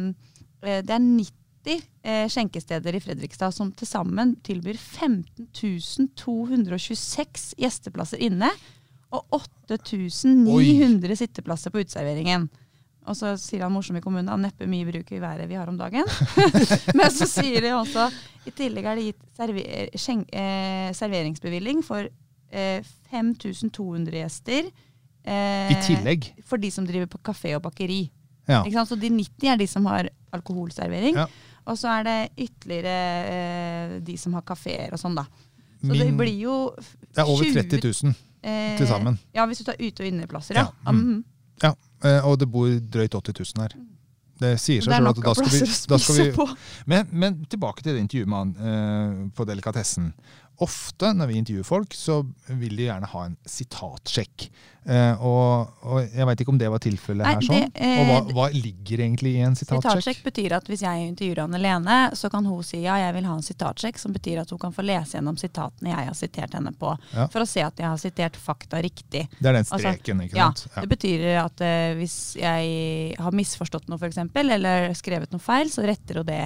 det 0.83 0.97
er 0.97 1.05
90 1.05 1.85
eh, 2.03 2.25
skjenkesteder 2.33 2.99
i 2.99 3.03
Fredrikstad 3.05 3.55
som 3.55 3.71
til 3.79 3.87
sammen 3.91 4.35
tilbyr 4.47 4.79
15 4.79 6.11
226 6.19 7.53
gjesteplasser 7.63 8.27
inne. 8.27 8.51
Og 9.15 9.39
8900 9.39 11.17
sitteplasser 11.17 11.73
på 11.73 11.81
uteserveringen. 11.85 12.49
Og 13.09 13.17
så 13.17 13.33
sier 13.41 13.65
han 13.65 13.73
morsom 13.73 13.97
i 13.97 14.03
kommunen 14.05 14.29
at 14.29 14.41
neppe 14.43 14.69
mye 14.69 14.85
bruk 14.89 15.15
i 15.17 15.21
været 15.23 15.49
vi 15.49 15.57
har 15.57 15.71
om 15.71 15.79
dagen. 15.81 16.05
Men 16.99 17.09
så 17.15 17.29
sier 17.29 17.65
de 17.65 17.73
også 17.73 18.11
i 18.49 18.53
tillegg 18.53 18.85
er 18.85 19.01
det 19.01 19.07
gitt 19.07 19.23
server, 19.39 19.97
skjeng, 19.97 20.27
eh, 20.29 20.91
serveringsbevilling 20.97 21.81
for 21.87 22.05
eh, 22.05 22.85
5200 23.09 24.13
gjester. 24.21 24.69
Eh, 25.25 25.73
I 25.73 25.81
tillegg. 25.87 26.31
For 26.45 26.61
de 26.61 26.73
som 26.75 26.85
driver 26.89 27.09
på 27.09 27.23
kafé 27.31 27.55
og 27.57 27.65
bakeri. 27.65 28.07
Ja. 28.49 28.63
Så 28.85 28.97
de 28.97 29.11
90 29.13 29.53
er 29.53 29.61
de 29.61 29.69
som 29.69 29.89
har 29.89 30.09
alkoholservering. 30.37 31.17
Ja. 31.17 31.27
Og 31.69 31.77
så 31.77 31.91
er 31.99 32.07
det 32.07 32.19
ytterligere 32.49 32.97
eh, 33.29 33.99
de 34.05 34.17
som 34.21 34.37
har 34.37 34.45
kafeer 34.49 34.93
og 34.93 35.01
sånn, 35.01 35.17
da. 35.19 35.27
Så 35.79 35.95
det 35.95 36.09
blir 36.19 36.41
jo 36.43 36.55
20, 36.75 36.97
Det 37.15 37.23
er 37.23 37.29
over 37.29 37.45
20 37.45 37.69
30 37.71 37.83
000 38.03 38.13
eh, 38.13 38.17
til 38.79 38.89
sammen. 38.91 39.19
Ja, 39.35 39.47
hvis 39.47 39.59
du 39.63 39.65
tar 39.69 39.79
ute- 39.81 40.03
og 40.05 40.07
inneplasser, 40.11 40.55
ja. 40.59 40.67
Ja, 40.69 40.93
mm. 40.93 40.99
Mhm. 40.99 41.25
Ja, 41.63 41.73
eh, 42.05 42.25
og 42.27 42.39
det 42.39 42.51
bor 42.51 42.69
drøyt 42.69 43.15
80 43.15 43.55
000 43.57 43.63
her. 43.65 43.75
Det 44.39 44.53
sier 44.63 44.85
seg 44.85 44.93
sjøl 44.95 45.09
at 45.11 45.17
da 45.25 45.33
skal 45.35 45.51
vi, 45.51 45.61
da 45.91 45.97
skal 45.99 46.19
vi 46.19 46.55
men, 46.87 47.09
men 47.11 47.39
tilbake 47.51 47.83
til 47.83 47.97
det 47.97 48.05
intervjuet 48.05 48.29
med 48.31 48.39
han 48.39 48.53
eh, 48.71 49.31
på 49.35 49.47
Delikatessen. 49.49 50.13
Ofte 50.65 51.13
når 51.15 51.29
vi 51.31 51.37
intervjuer 51.39 51.67
folk, 51.69 51.93
så 51.95 52.23
vil 52.49 52.75
de 52.77 52.89
gjerne 52.89 53.07
ha 53.13 53.21
en 53.29 53.37
sitatsjekk. 53.47 54.49
Eh, 54.89 55.21
og, 55.21 55.69
og 55.85 55.99
jeg 56.17 56.25
veit 56.25 56.41
ikke 56.41 56.53
om 56.55 56.59
det 56.59 56.69
var 56.73 56.81
tilfellet 56.81 57.27
Nei, 57.27 57.33
her 57.37 57.45
sånn. 57.45 57.59
det, 57.61 57.83
eh, 57.85 57.99
og 58.01 58.07
hva, 58.09 58.19
hva 58.39 58.47
ligger 58.55 59.03
egentlig 59.05 59.35
i 59.37 59.43
en 59.45 59.53
Sitatsjekk 59.59 59.85
sitatsjekk? 60.01 60.23
betyr 60.31 60.55
at 60.57 60.71
hvis 60.71 60.81
jeg 60.87 61.11
intervjuer 61.11 61.43
Anne 61.45 61.61
Lene, 61.61 61.99
så 62.17 62.31
kan 62.33 62.49
hun 62.49 62.63
si 62.65 62.81
ja, 62.87 62.95
jeg 63.03 63.13
vil 63.19 63.29
ha 63.29 63.35
en 63.37 63.45
sitatsjekk, 63.45 64.01
som 64.01 64.15
betyr 64.17 64.41
at 64.43 64.55
hun 64.55 64.63
kan 64.63 64.73
få 64.73 64.87
lese 64.89 65.19
gjennom 65.19 65.37
sitatene 65.39 65.93
jeg 65.93 66.09
har 66.09 66.17
sitert 66.17 66.57
henne 66.57 66.73
på, 66.81 66.95
Ja. 67.13 67.27
for 67.29 67.45
å 67.45 67.49
se 67.51 67.63
at 67.67 67.77
jeg 67.85 67.87
har 67.91 68.01
sitert 68.01 68.41
fakta 68.41 68.81
riktig. 68.83 69.27
Det 69.39 69.45
er 69.51 69.59
den 69.61 69.67
Altså, 69.69 69.79
streken, 69.83 70.25
ikke 70.25 70.41
Ja, 70.41 70.49
ja. 70.57 70.81
Det 70.81 70.89
betyr 70.97 71.29
at 71.45 71.61
eh, 71.69 71.93
hvis 72.01 72.17
jeg 72.41 73.15
har 73.21 73.37
misforstått 73.37 73.93
noe, 73.93 74.01
f.eks., 74.01 74.19
eller 74.35 74.89
skrevet 74.97 75.31
noe 75.37 75.45
feil, 75.45 75.69
så 75.71 75.85
retter 75.85 76.23
hun 76.23 76.27
det. 76.33 76.43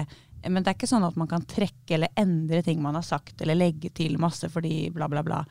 Men 0.49 0.63
det 0.63 0.73
er 0.73 0.79
ikke 0.79 0.91
sånn 0.91 1.07
at 1.07 1.17
man 1.17 1.29
kan 1.31 1.45
trekke 1.49 1.95
eller 1.99 2.09
endre 2.19 2.63
ting 2.67 2.81
man 2.83 2.95
har 2.99 3.05
sagt, 3.07 3.41
eller 3.43 3.55
legge 3.59 3.91
til 3.95 4.19
masse 4.19 4.49
fordi 4.51 4.91
bla, 4.95 5.09
bla, 5.09 5.23
bla. 5.23 5.45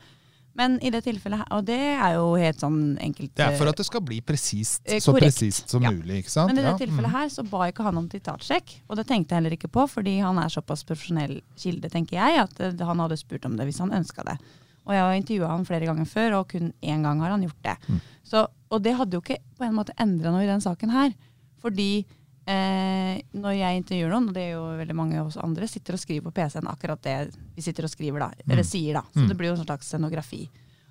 Men 0.54 0.74
i 0.84 0.90
det 0.92 1.00
tilfellet 1.06 1.40
her, 1.40 1.46
og 1.56 1.64
det 1.64 1.78
er 1.80 2.18
jo 2.18 2.34
helt 2.36 2.60
sånn 2.60 2.98
enkelt 3.00 3.30
Det 3.38 3.44
er 3.46 3.54
for 3.56 3.70
at 3.70 3.78
det 3.80 3.86
skal 3.88 4.02
bli 4.04 4.18
presist, 4.20 4.82
Eh, 4.84 5.00
så 5.00 5.14
presist 5.16 5.70
som 5.70 5.82
Ja. 5.82 5.90
mulig. 5.90 6.18
ikke 6.24 6.30
sant? 6.30 6.52
Men 6.52 6.58
i 6.58 6.62
det 6.66 6.72
Ja, 6.74 6.76
tilfellet 6.86 7.08
mm. 7.08 7.16
her 7.16 7.28
så 7.28 7.42
ba 7.48 7.70
ikke 7.70 7.82
han 7.86 7.96
om 7.96 8.08
sitatsjekk, 8.08 8.82
og 8.90 8.96
det 8.96 9.06
tenkte 9.06 9.32
jeg 9.32 9.40
heller 9.40 9.56
ikke 9.56 9.72
på, 9.72 9.88
fordi 9.88 10.18
han 10.20 10.36
er 10.36 10.48
såpass 10.52 10.84
profesjonell 10.84 11.40
kilde, 11.56 11.88
tenker 11.88 12.20
jeg, 12.20 12.38
at 12.44 12.60
eh, 12.60 12.84
han 12.84 12.98
hadde 12.98 13.16
spurt 13.16 13.46
om 13.46 13.56
det 13.56 13.64
hvis 13.64 13.78
han 13.80 13.90
ønska 13.96 14.24
det. 14.28 14.36
Og 14.84 14.92
jeg 14.92 15.00
har 15.00 15.14
intervjua 15.14 15.48
han 15.48 15.64
flere 15.64 15.86
ganger 15.86 16.04
før, 16.04 16.40
og 16.40 16.48
kun 16.48 16.72
én 16.82 17.02
gang 17.02 17.20
har 17.20 17.30
han 17.30 17.42
gjort 17.42 17.62
det. 17.62 17.76
Mm. 17.88 18.00
Så, 18.24 18.46
og 18.70 18.82
det 18.82 18.96
hadde 18.98 19.14
jo 19.16 19.20
ikke 19.22 19.38
på 19.56 19.64
en 19.64 19.74
måte 19.74 19.94
endra 19.96 20.32
noe 20.34 20.42
i 20.42 20.50
den 20.50 20.60
saken 20.60 20.90
her. 20.90 21.14
Fordi 21.62 22.04
eh, 22.46 23.20
når 23.38 23.54
jeg 23.56 23.76
intervjuer 23.82 24.10
noen, 24.12 24.28
og 24.28 24.34
det 24.34 24.42
er 24.48 24.52
jo 24.56 24.64
veldig 24.80 24.96
mange 24.98 25.18
av 25.20 25.26
oss 25.30 25.36
andre, 25.38 25.68
sitter 25.70 25.94
og 25.94 26.00
skriver 26.02 26.24
på 26.28 26.34
PC-en 26.40 26.66
akkurat 26.70 27.02
det 27.02 27.16
vi 27.56 27.62
sitter 27.62 27.84
og 27.86 27.90
skriver 27.92 28.24
da, 28.24 28.30
eller 28.48 28.62
sier 28.66 28.94
da. 28.98 29.02
Så 29.12 29.20
Mm. 29.22 29.28
det 29.28 29.36
blir 29.36 29.48
jo 29.52 29.56
en 29.60 29.64
slags 29.66 29.86
scenografi. 29.92 30.48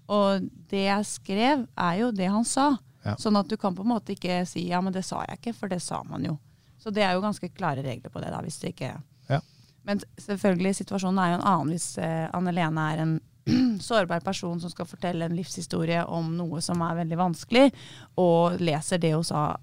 Og 0.10 0.42
det 0.70 0.86
jeg 0.88 1.06
skrev, 1.06 1.68
er 1.78 1.96
jo 2.00 2.12
det 2.12 2.28
han 2.30 2.44
sa. 2.46 2.78
Ja. 3.04 3.16
Sånn 3.16 3.38
at 3.40 3.48
du 3.48 3.58
kan 3.58 3.74
på 3.76 3.82
en 3.82 3.90
måte 3.90 4.14
ikke 4.14 4.46
si 4.46 4.68
ja, 4.70 4.80
men 4.82 4.94
det 4.94 5.04
sa 5.06 5.24
jeg 5.28 5.40
ikke, 5.40 5.56
for 5.56 5.68
det 5.68 5.82
sa 5.82 6.04
man 6.04 6.24
jo. 6.24 6.38
Så 6.78 6.92
det 6.94 7.04
er 7.04 7.14
jo 7.14 7.22
ganske 7.22 7.50
klare 7.54 7.82
regler 7.84 8.10
på 8.10 8.20
det, 8.22 8.30
da, 8.32 8.42
hvis 8.42 8.60
det 8.60 8.74
ikke 8.76 9.02
Ja. 9.30 9.40
Men 9.84 10.00
selvfølgelig, 10.18 10.76
situasjonen 10.76 11.18
er 11.20 11.30
jo 11.32 11.40
en 11.42 11.48
annen 11.48 11.70
hvis 11.74 11.98
eh, 11.98 12.30
Anne 12.34 12.52
Lene 12.54 12.94
er 12.94 12.98
en 13.02 13.20
sårbar 13.82 14.22
person 14.22 14.60
som 14.62 14.70
skal 14.70 14.86
fortelle 14.86 15.26
en 15.26 15.36
livshistorie 15.36 16.04
om 16.06 16.36
noe 16.38 16.62
som 16.62 16.80
er 16.86 17.00
veldig 17.04 17.18
vanskelig, 17.18 17.72
og 18.18 18.60
leser 18.62 19.00
det 19.02 19.14
hun 19.16 19.24
sa 19.26 19.58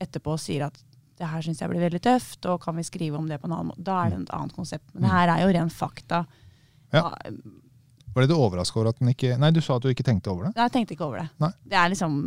etterpå 0.00 0.32
og 0.36 0.38
sier 0.40 0.66
at 0.68 0.78
det 1.18 1.28
her 1.30 1.42
syns 1.46 1.60
jeg 1.62 1.70
blir 1.70 1.84
veldig 1.84 2.00
tøft, 2.02 2.46
og 2.50 2.60
kan 2.64 2.74
vi 2.76 2.82
skrive 2.86 3.16
om 3.20 3.28
det 3.30 3.38
på 3.42 3.46
en 3.46 3.52
annen 3.54 3.68
måte? 3.72 3.84
Da 3.86 4.00
er 4.04 4.10
det 4.14 4.22
et 4.24 4.32
annet 4.34 4.54
konsept. 4.56 4.86
Men 4.94 5.06
det 5.06 5.12
her 5.14 5.30
er 5.36 5.42
jo 5.44 5.52
ren 5.58 5.70
fakta. 5.70 6.24
Ja. 6.94 7.04
Ja, 7.04 7.34
Var 8.14 8.22
det 8.22 8.30
du 8.30 8.36
overraska 8.38 8.78
over 8.78 8.92
at 8.92 8.98
den 9.02 9.08
ikke 9.10 9.32
Nei, 9.42 9.48
du 9.50 9.58
sa 9.64 9.76
at 9.76 9.82
du 9.82 9.88
ikke 9.90 10.04
tenkte 10.06 10.30
over 10.30 10.46
det? 10.46 10.52
Nei, 10.56 10.66
Jeg 10.68 10.72
tenkte 10.76 10.94
ikke 10.94 11.06
over 11.08 11.18
det. 11.24 11.28
Nei. 11.42 11.50
Det 11.66 11.78
er 11.80 11.88
liksom 11.94 12.18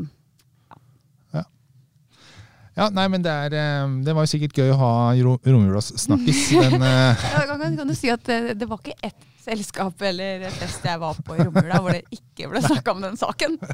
Ja, 2.78 2.92
nei, 2.94 3.08
men 3.10 3.24
det, 3.26 3.32
er, 3.34 3.54
eh, 3.58 3.94
det 4.06 4.14
var 4.14 4.22
jo 4.28 4.30
sikkert 4.30 4.54
gøy 4.54 4.68
å 4.70 4.76
ha 4.78 4.90
i 5.18 5.24
ro- 5.26 5.40
romjulas 5.42 5.88
snakkis, 5.98 6.44
men 6.62 6.76
eh, 6.86 7.24
kan 7.34 7.56
kan, 7.58 7.78
kan 7.80 7.90
du 7.90 7.96
si 7.98 8.12
at 8.14 8.22
det, 8.30 8.54
det 8.62 8.68
var 8.70 8.78
ikke 8.84 8.94
ett 9.08 9.24
selskap 9.42 10.04
eller 10.06 10.46
fest 10.60 10.86
jeg 10.86 11.02
var 11.02 11.18
på 11.26 11.40
i 11.40 11.42
romjula 11.48 11.80
hvor 11.82 11.96
det 11.98 12.04
ikke 12.14 12.52
ble 12.52 12.62
snakka 12.62 12.94
om 12.94 13.02
den 13.08 13.18
saken. 13.18 13.58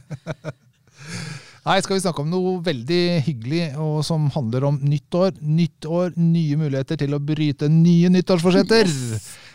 Nei, 1.64 1.78
skal 1.80 1.96
vi 1.96 2.02
snakke 2.04 2.20
om 2.26 2.28
noe 2.28 2.58
veldig 2.64 3.04
hyggelig 3.24 3.62
og 3.80 4.02
som 4.04 4.26
handler 4.36 4.66
om 4.68 4.82
nytt 4.84 5.16
år. 5.16 5.30
Nytt 5.40 5.86
år, 5.88 6.10
nye 6.20 6.58
muligheter 6.60 7.00
til 7.00 7.16
å 7.16 7.22
bryte 7.24 7.70
nye 7.72 8.10
nyttårsforsetter. 8.12 8.90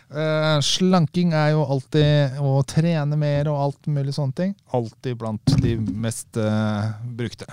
Eh, 0.08 0.54
slanking 0.64 1.34
er 1.36 1.50
jo 1.52 1.66
alltid 1.68 2.38
å 2.40 2.54
trene 2.64 3.18
mer 3.20 3.50
og 3.52 3.60
alt 3.66 3.90
mulig 3.92 4.14
sånne 4.16 4.38
ting. 4.38 4.54
Alltid 4.72 5.18
blant 5.20 5.52
de 5.60 5.74
mest 5.76 6.40
uh, 6.40 6.96
brukte. 7.18 7.44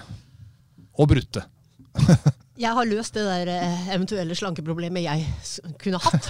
Og 0.95 1.11
brutte. 1.11 1.43
Jeg 2.55 2.71
har 2.77 2.87
løst 2.87 3.17
det 3.19 3.25
der 3.27 3.51
eh, 3.51 3.89
eventuelle 3.91 4.37
slankeproblemet 4.39 5.03
jeg 5.03 5.73
kunne 5.81 5.99
hatt. 5.99 6.29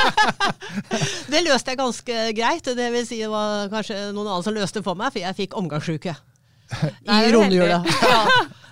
det 1.30 1.44
løste 1.46 1.70
jeg 1.70 1.78
ganske 1.78 2.16
greit. 2.34 2.72
Det 2.74 2.88
vil 2.90 3.06
si 3.06 3.20
det 3.22 3.30
var 3.30 3.70
kanskje 3.70 4.08
noen 4.08 4.24
annen 4.24 4.42
som 4.42 4.58
løste 4.58 4.82
det 4.82 4.88
for 4.88 4.98
meg, 4.98 5.14
for 5.14 5.22
jeg 5.22 5.38
fikk 5.38 5.54
omgangssjuke 5.62 6.16
i 6.70 7.20
det 7.24 7.34
romjula. 7.34 7.82
Ja. 8.02 8.24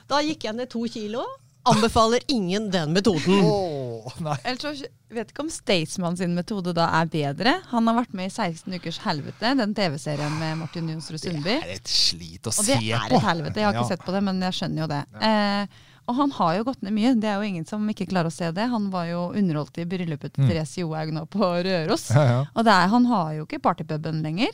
Da 0.08 0.22
gikk 0.24 0.44
jeg 0.48 0.56
ned 0.56 0.70
to 0.72 0.86
kilo. 0.88 1.24
Anbefaler 1.68 2.22
ingen 2.32 2.70
den 2.72 2.94
metoden. 2.96 3.42
Oh, 3.44 4.06
nei. 4.24 4.36
Ellers 4.48 4.62
så 4.80 4.86
vet 5.12 5.34
ikke 5.34 5.42
om 5.44 5.50
Staysman 5.52 6.16
sin 6.16 6.32
metode 6.36 6.72
da 6.72 6.86
er 6.96 7.10
bedre. 7.12 7.52
Han 7.74 7.90
har 7.90 7.98
vært 7.98 8.14
med 8.16 8.30
i 8.30 8.32
16 8.32 8.72
ukers 8.78 9.00
helvete, 9.04 9.50
den 9.58 9.74
TV-serien 9.76 10.32
med 10.40 10.56
Martin 10.62 10.88
Jonsrud 10.88 11.20
Sundby. 11.20 11.58
Det 11.58 11.66
er 11.66 11.74
et 11.74 11.90
slit 11.92 12.48
å 12.48 12.54
Og 12.54 12.56
se 12.56 12.78
det 12.78 12.94
på. 12.94 13.10
er 13.10 13.18
et 13.18 13.26
helvete. 13.26 13.60
Jeg 13.60 13.68
har 13.68 13.76
ikke 13.76 13.84
Ja. 13.84 13.90
sett 13.90 14.06
på 14.06 14.14
det, 14.16 14.22
men 14.30 14.40
jeg 14.40 14.56
skjønner 14.56 14.80
jo 14.80 14.88
det. 14.94 15.02
Eh, 15.28 15.66
og 16.08 16.16
han 16.22 16.30
har 16.38 16.56
jo 16.56 16.64
gått 16.70 16.82
ned 16.88 16.92
mye. 16.96 17.12
Det 17.20 17.28
er 17.28 17.36
jo 17.36 17.48
ingen 17.50 17.66
som 17.68 17.84
ikke 17.92 18.08
klarer 18.08 18.32
å 18.32 18.36
se 18.38 18.48
det. 18.50 18.64
Han 18.72 18.88
var 18.94 19.04
jo 19.10 19.26
underholdt 19.36 19.76
i 19.76 19.84
bryllupet 19.84 20.32
til 20.32 20.44
Mm. 20.44 20.48
Therese 20.48 20.76
Johaug 20.80 21.12
nå 21.12 21.26
på 21.28 21.44
Røros. 21.68 22.08
Ja, 22.16 22.24
ja. 22.24 22.40
Og 22.56 22.64
det 22.64 22.72
er, 22.72 22.88
han 22.88 23.04
har 23.12 23.32
jo 23.34 23.44
ikke 23.44 23.60
partypuben 23.60 24.22
lenger, 24.24 24.48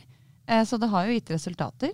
eh, 0.48 0.64
så 0.66 0.80
det 0.80 0.90
har 0.90 1.06
jo 1.06 1.12
gitt 1.14 1.30
resultater. 1.30 1.92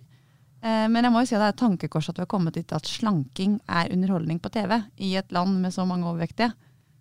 Eh, 0.61 0.87
men 0.93 1.07
jeg 1.07 1.13
må 1.13 1.23
jo 1.23 1.29
si 1.29 1.37
at 1.37 1.41
det 1.41 1.49
er 1.49 1.55
et 1.55 1.63
tankekors 1.63 2.11
at 2.11 2.19
vi 2.19 2.25
har 2.27 2.31
kommet 2.31 2.59
dit 2.59 2.75
at 2.77 2.89
slanking 2.89 3.59
er 3.69 3.93
underholdning 3.95 4.41
på 4.43 4.53
TV 4.53 4.77
i 5.01 5.15
et 5.17 5.33
land 5.33 5.61
med 5.63 5.73
så 5.73 5.87
mange 5.89 6.09
overvektige. 6.09 6.53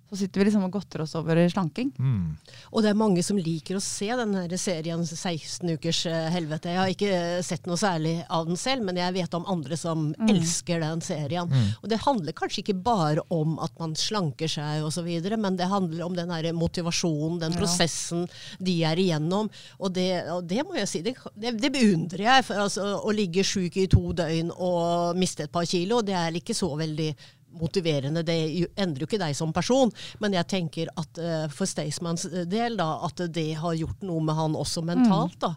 Så 0.10 0.18
sitter 0.18 0.42
vi 0.42 0.46
liksom 0.48 0.63
og 0.66 0.72
godter 0.74 1.04
oss 1.04 1.13
over 1.20 1.38
slanking. 1.54 1.92
Mm. 2.01 2.32
Og 2.72 2.82
det 2.82 2.89
er 2.89 2.98
mange 2.98 3.22
som 3.25 3.38
liker 3.38 3.78
å 3.78 3.82
se 3.84 4.08
den 4.18 4.34
serien 4.58 5.04
16 5.06 5.70
ukers 5.75 6.00
eh, 6.10 6.30
helvete. 6.34 6.72
Jeg 6.74 6.80
har 6.82 6.94
ikke 6.94 7.12
eh, 7.13 7.42
sett 7.46 7.70
noe 7.70 7.78
særlig 7.78 8.16
av 8.25 8.48
den 8.50 8.58
selv, 8.58 8.88
men 8.88 8.98
jeg 8.98 9.13
vet 9.20 9.38
om 9.38 9.46
andre 9.50 9.78
som 9.78 10.08
elsker 10.25 10.82
den 10.82 11.04
serien. 11.06 11.54
Og 11.84 11.88
det 11.94 12.01
handler 12.08 12.34
kanskje 12.34 12.63
ikke 12.63 12.78
bare 12.89 13.22
om 13.30 13.60
at 13.62 13.78
man 13.78 13.94
slanker 14.00 14.50
seg 14.50 14.84
osv., 14.88 15.08
men 15.38 15.58
det 15.60 15.70
handler 15.70 16.06
om 16.08 16.18
den 16.18 16.34
her 16.34 16.50
motivasjonen, 16.58 17.39
den 17.46 17.54
Ja. 17.54 17.60
prosessen 17.62 18.25
de 18.60 18.80
er 18.89 18.98
igjennom. 18.98 19.50
Og 19.80 19.94
det, 19.94 20.10
og 20.34 20.48
det 20.50 20.66
må 20.66 20.74
jeg 20.80 20.89
si, 20.89 21.01
det, 21.06 21.16
det, 21.36 21.54
det 21.62 21.72
beundrer 21.75 22.25
jeg. 22.25 22.46
For 22.50 22.66
altså, 22.66 22.96
å 23.06 23.13
ligge 23.13 23.46
sjuk 23.46 23.78
i 23.78 23.86
to 23.92 24.10
døgn 24.18 24.50
og 24.58 25.18
miste 25.20 25.46
et 25.46 25.54
par 25.54 25.70
kilo, 25.70 26.01
det 26.01 26.18
er 26.18 26.34
ikke 26.42 26.58
så 26.58 26.74
veldig 26.80 27.13
motiverende. 27.58 28.22
Det 28.25 28.36
endrer 28.79 29.03
jo 29.03 29.08
ikke 29.10 29.20
deg 29.22 29.36
som 29.38 29.53
person, 29.56 29.89
men 30.22 30.36
jeg 30.38 30.48
tenker 30.51 30.91
at 31.00 31.20
uh, 31.22 31.48
for 31.53 31.65
Staysmans 31.70 32.27
del 32.51 32.77
da, 32.79 32.89
at 33.08 33.24
det 33.34 33.48
har 33.60 33.74
gjort 33.79 34.03
noe 34.06 34.22
med 34.24 34.38
han 34.38 34.58
også 34.60 34.84
mentalt. 34.86 35.38
da. 35.41 35.53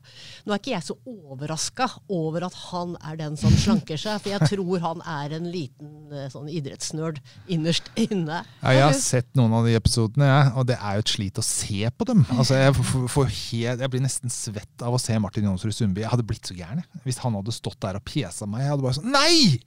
Nå 0.46 0.54
er 0.54 0.62
ikke 0.62 0.74
jeg 0.76 0.86
så 0.88 0.96
overraska 1.08 1.88
over 2.12 2.46
at 2.48 2.56
han 2.70 2.96
er 3.04 3.18
den 3.20 3.36
som 3.40 3.52
slanker 3.54 4.00
seg, 4.00 4.20
for 4.24 4.32
jeg 4.32 4.48
tror 4.54 4.82
han 4.84 5.02
er 5.04 5.36
en 5.38 5.50
liten 5.52 5.92
uh, 6.14 6.26
sånn 6.32 6.48
idrettsnerd 6.52 7.20
innerst 7.52 7.90
inne. 8.00 8.42
Ja, 8.62 8.74
jeg 8.76 8.86
har 8.88 8.96
sett 8.98 9.30
noen 9.38 9.52
av 9.58 9.68
de 9.68 9.76
episodene, 9.78 10.28
jeg, 10.30 10.52
og 10.58 10.66
det 10.70 10.78
er 10.80 10.98
jo 10.98 11.04
et 11.06 11.12
slit 11.16 11.40
å 11.40 11.46
se 11.46 11.90
på 11.92 12.08
dem. 12.08 12.24
Altså, 12.32 12.56
jeg, 12.60 12.74
får- 12.78 13.08
får 13.12 13.30
helt, 13.36 13.84
jeg 13.84 13.92
blir 13.94 14.04
nesten 14.04 14.32
svett 14.32 14.82
av 14.86 14.96
å 14.96 15.00
se 15.02 15.18
Martin 15.22 15.46
Jonsrud 15.50 15.74
Sundby. 15.76 16.04
Jeg 16.06 16.12
hadde 16.14 16.26
blitt 16.28 16.48
så 16.48 16.56
gæren 16.56 16.82
hvis 17.06 17.20
han 17.22 17.34
hadde 17.38 17.54
stått 17.54 17.80
der 17.82 17.98
og 18.00 18.04
pjesa 18.08 18.46
meg. 18.48 18.64
Jeg 18.64 18.72
hadde 18.74 18.84
bare 18.88 18.98
sånn 18.98 19.10
Nei! 19.12 19.58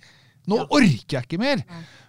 Nå 0.48 0.60
orker 0.70 1.18
jeg 1.20 1.28
ikke 1.28 1.40
mer! 1.42 1.64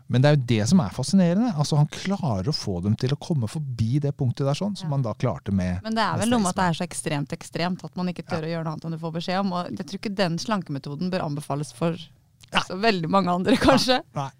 Men 0.08 0.22
det 0.22 0.28
er 0.28 0.36
jo 0.36 0.42
det 0.46 0.68
som 0.70 0.80
er 0.84 0.92
fascinerende. 0.94 1.48
Altså, 1.58 1.74
han 1.80 1.88
klarer 1.90 2.46
å 2.46 2.54
få 2.54 2.76
dem 2.84 2.94
til 2.94 3.10
å 3.10 3.18
komme 3.18 3.48
forbi 3.50 3.98
det 4.04 4.12
punktet 4.14 4.46
der, 4.46 4.54
sånn, 4.54 4.76
som 4.78 4.92
han 4.94 5.02
da 5.02 5.16
klarte 5.18 5.50
med 5.50 5.80
Men 5.82 5.96
det 5.98 6.04
er 6.04 6.20
vel 6.20 6.30
noe 6.30 6.44
med 6.44 6.52
at 6.52 6.60
det 6.60 6.66
er 6.70 6.76
så 6.78 6.84
ekstremt 6.86 7.32
ekstremt 7.34 7.82
at 7.88 7.96
man 7.98 8.12
ikke 8.12 8.22
tør 8.28 8.46
å 8.46 8.52
gjøre 8.52 8.62
noe 8.68 8.76
annet 8.76 8.86
enn 8.86 8.94
du 8.94 9.00
får 9.02 9.16
beskjed 9.16 9.40
om. 9.42 9.50
Og 9.58 9.72
jeg 9.74 9.86
tror 9.88 9.98
ikke 9.98 10.14
den 10.22 10.38
slankemetoden 10.38 11.10
bør 11.10 11.24
anbefales 11.26 11.72
for 11.74 11.98
så 11.98 12.78
veldig 12.78 13.10
mange 13.10 13.34
andre, 13.34 13.56
kanskje. 13.58 13.98
Nei. 14.14 14.30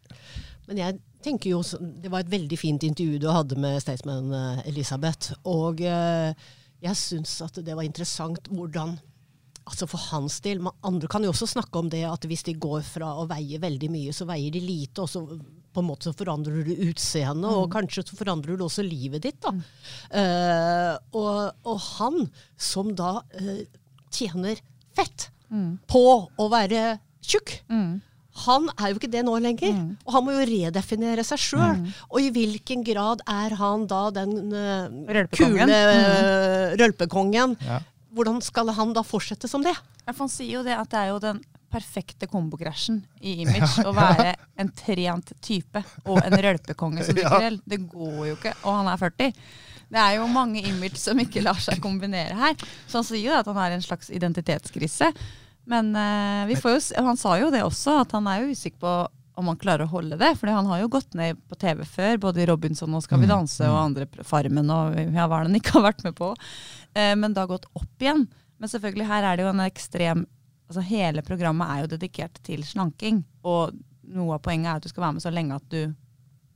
Men 0.69 0.77
jeg 0.85 1.01
tenker 1.27 1.51
jo, 1.51 1.63
så- 1.67 1.81
Det 1.83 2.11
var 2.15 2.21
et 2.21 2.31
veldig 2.31 2.59
fint 2.59 2.83
intervju 2.87 3.19
du 3.19 3.27
hadde 3.33 3.59
med 3.59 3.83
Staysman 3.83 4.31
eh, 4.33 4.63
Elisabeth. 4.71 5.33
Og 5.45 5.81
eh, 5.83 6.31
jeg 6.87 6.95
syns 6.95 7.41
at 7.43 7.59
det 7.65 7.75
var 7.75 7.83
interessant 7.83 8.47
hvordan 8.55 9.01
Altså 9.67 9.87
For 9.91 9.99
hans 10.13 10.39
del 10.45 10.61
man, 10.63 10.73
Andre 10.87 11.09
kan 11.11 11.25
jo 11.27 11.33
også 11.33 11.49
snakke 11.51 11.81
om 11.81 11.89
det 11.91 12.05
at 12.07 12.23
hvis 12.31 12.45
de 12.47 12.53
går 12.63 12.85
fra 12.87 13.09
å 13.19 13.25
veie 13.27 13.59
veldig 13.59 13.89
mye, 13.91 14.13
så 14.15 14.27
veier 14.29 14.53
de 14.55 14.61
lite, 14.63 15.03
og 15.03 15.11
så 15.11 15.25
på 15.77 15.83
en 15.83 15.89
måte 15.91 16.07
så 16.09 16.15
forandrer 16.17 16.63
du 16.65 16.71
utseendet, 16.87 17.51
og 17.51 17.67
kanskje 17.75 18.05
så 18.09 18.17
forandrer 18.17 18.57
du 18.57 18.63
også 18.65 18.85
livet 18.87 19.27
ditt. 19.27 19.41
da. 19.45 19.51
Eh, 20.17 20.93
og, 21.19 21.51
og 21.69 21.81
han 21.99 22.23
som 22.57 22.95
da 22.97 23.19
uh, 23.21 23.59
tjener 24.15 24.63
fett 24.97 25.27
på 25.91 26.05
å 26.39 26.47
være 26.51 26.99
tjukk, 27.27 27.59
Mm. 27.69 28.01
han 28.47 28.67
er 28.79 28.91
jo 28.93 28.99
ikke 29.01 29.11
det 29.13 29.23
nå 29.27 29.35
lenger. 29.43 29.75
Og 30.07 30.13
han 30.15 30.25
må 30.27 30.33
jo 30.39 30.47
redefinere 30.49 31.23
seg 31.27 31.39
sjøl. 31.43 31.83
Og 32.11 32.19
i 32.23 32.31
hvilken 32.35 32.83
grad 32.87 33.21
er 33.29 33.55
han 33.61 33.87
da 33.91 34.07
den 34.15 34.33
uh, 34.55 34.89
Rølpekongen. 35.11 35.67
kule 35.69 36.77
rølpekongen? 36.81 37.57
Ja. 37.67 37.81
Hvordan 38.17 38.41
skal 38.45 38.73
han 38.73 38.95
da 38.97 39.05
fortsette 39.05 39.49
som 39.51 39.65
det? 39.65 39.75
Han 40.09 40.33
sier 40.33 40.59
jo 40.59 40.65
det 40.65 40.77
at 40.77 40.89
det 40.93 41.03
er 41.03 41.13
jo 41.13 41.21
den 41.23 41.43
perfekte 41.73 42.29
kombokrasjen 42.31 43.03
i 43.21 43.39
image. 43.45 43.85
Å 43.85 43.93
være 43.97 44.35
en 44.57 44.73
trent 44.77 45.33
type 45.45 45.83
og 46.07 46.21
en 46.23 46.39
rølpekonge 46.47 47.05
som 47.05 47.17
drikker 47.19 47.49
Ja. 47.51 47.55
Det 47.65 47.81
går 47.91 48.21
jo 48.31 48.37
ikke. 48.39 48.55
Og 48.65 48.79
han 48.81 48.93
er 48.93 49.03
40. 49.03 49.43
Det 49.87 50.03
er 50.03 50.17
jo 50.17 50.29
mange 50.31 50.63
image 50.67 50.99
som 50.99 51.19
ikke 51.23 51.45
lar 51.45 51.61
seg 51.63 51.83
kombinere 51.83 52.35
her. 52.39 52.57
Så 52.89 53.03
han 53.03 53.07
sier 53.07 53.29
jo 53.29 53.37
at 53.37 53.47
han 53.47 53.61
er 53.63 53.77
en 53.77 53.85
slags 53.85 54.11
identitetskrise. 54.11 55.13
Men 55.71 55.93
uh, 55.99 56.47
vi 56.49 56.57
får 56.59 56.77
jo, 56.77 56.81
han 57.07 57.19
sa 57.19 57.37
jo 57.41 57.53
det 57.55 57.63
også, 57.67 58.01
at 58.03 58.15
han 58.15 58.27
er 58.31 58.43
jo 58.43 58.55
usikker 58.55 58.83
på 58.83 58.97
om 59.37 59.51
han 59.51 59.59
klarer 59.61 59.85
å 59.85 59.93
holde 59.93 60.17
det. 60.21 60.33
For 60.41 60.51
han 60.51 60.69
har 60.71 60.81
jo 60.81 60.93
gått 60.97 61.15
ned 61.19 61.41
på 61.49 61.59
TV 61.61 61.85
før, 61.89 62.17
både 62.23 62.43
i 62.43 62.49
Robinson 62.49 62.95
og 62.97 63.05
Skal 63.05 63.21
vi 63.23 63.29
danse 63.31 63.69
og 63.69 63.79
andre 63.79 64.09
Farmen 64.25 64.73
og 64.73 64.97
ja, 64.97 65.27
hva 65.29 65.43
han 65.45 65.59
ikke 65.59 65.77
har 65.77 65.89
vært 65.91 66.07
med 66.07 66.17
på. 66.19 66.33
Eh, 66.97 67.13
men 67.19 67.37
da 67.37 67.47
gått 67.51 67.69
opp 67.77 68.03
igjen. 68.03 68.25
Men 68.57 68.73
selvfølgelig 68.73 69.11
her 69.11 69.29
er 69.29 69.37
det 69.37 69.45
jo 69.45 69.53
en 69.53 69.67
ekstrem 69.67 70.25
altså 70.67 70.83
Hele 70.83 71.23
programmet 71.23 71.69
er 71.71 71.85
jo 71.85 71.93
dedikert 71.93 72.41
til 72.47 72.65
slanking. 72.67 73.21
Og 73.47 73.77
noe 74.17 74.35
av 74.35 74.43
poenget 74.43 74.71
er 74.71 74.81
at 74.81 74.87
du 74.87 74.91
skal 74.91 75.05
være 75.07 75.19
med 75.19 75.25
så 75.25 75.33
lenge 75.35 75.59
at 75.61 75.69
du 75.71 75.95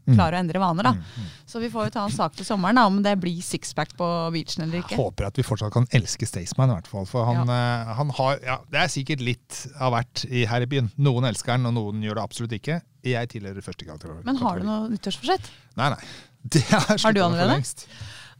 klarer 0.08 0.38
å 0.38 0.40
endre 0.40 0.62
vaner. 0.62 0.88
da. 0.90 1.24
Så 1.48 1.60
vi 1.62 1.70
får 1.72 1.88
jo 1.88 1.94
ta 1.96 2.04
en 2.06 2.14
sak 2.14 2.36
til 2.38 2.46
sommeren 2.48 2.80
da, 2.80 2.86
om 2.90 3.00
det 3.04 3.16
blir 3.22 3.42
sixpack 3.44 3.96
på 3.98 4.08
beachen 4.34 4.64
eller 4.64 4.80
ikke. 4.82 4.94
Jeg 4.96 5.02
Håper 5.02 5.28
at 5.30 5.40
vi 5.40 5.46
fortsatt 5.46 5.74
kan 5.74 5.88
elske 5.96 6.28
Staysman, 6.28 6.72
i 6.72 6.78
hvert 6.78 6.90
fall. 6.90 7.08
For 7.10 7.28
han, 7.28 7.50
ja. 7.50 7.96
han 7.98 8.14
har 8.20 8.38
ja, 8.44 8.58
Det 8.70 8.82
er 8.84 8.92
sikkert 8.92 9.24
litt 9.26 9.60
av 9.78 9.94
hvert 9.96 10.24
her 10.30 10.66
i 10.66 10.70
byen. 10.70 10.90
Noen 11.00 11.28
elsker 11.30 11.56
han, 11.56 11.68
og 11.70 11.76
noen 11.76 12.04
gjør 12.06 12.20
det 12.20 12.26
absolutt 12.28 12.56
ikke. 12.60 12.80
Jeg 13.06 13.32
tilhører 13.32 13.64
første 13.64 13.88
gang. 13.88 14.00
Men 14.26 14.40
har 14.40 14.60
du 14.60 14.68
noe 14.68 14.88
nyttårsforsett? 14.92 15.52
Nei, 15.80 15.92
nei. 15.96 16.02
Det 16.50 16.62
Har 16.72 17.12
du 17.12 17.20
allerede? 17.20 17.60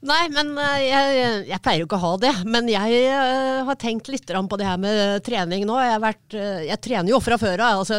Nei, 0.00 0.22
men 0.32 0.54
eh, 0.56 0.86
jeg, 0.86 1.30
jeg 1.50 1.60
pleier 1.60 1.82
jo 1.82 1.86
ikke 1.88 1.98
å 1.98 2.04
ha 2.06 2.12
det. 2.22 2.32
Men 2.48 2.68
jeg 2.72 3.00
eh, 3.04 3.60
har 3.68 3.78
tenkt 3.80 4.08
litt 4.08 4.30
på 4.30 4.58
det 4.60 4.68
her 4.68 4.80
med 4.80 5.20
trening 5.26 5.66
nå. 5.68 5.76
Jeg, 5.76 5.92
har 5.92 6.02
vært, 6.02 6.36
eh, 6.36 6.66
jeg 6.70 6.80
trener 6.86 7.12
jo 7.12 7.20
fra 7.20 7.36
før 7.40 7.60
av, 7.66 7.82
altså 7.82 7.98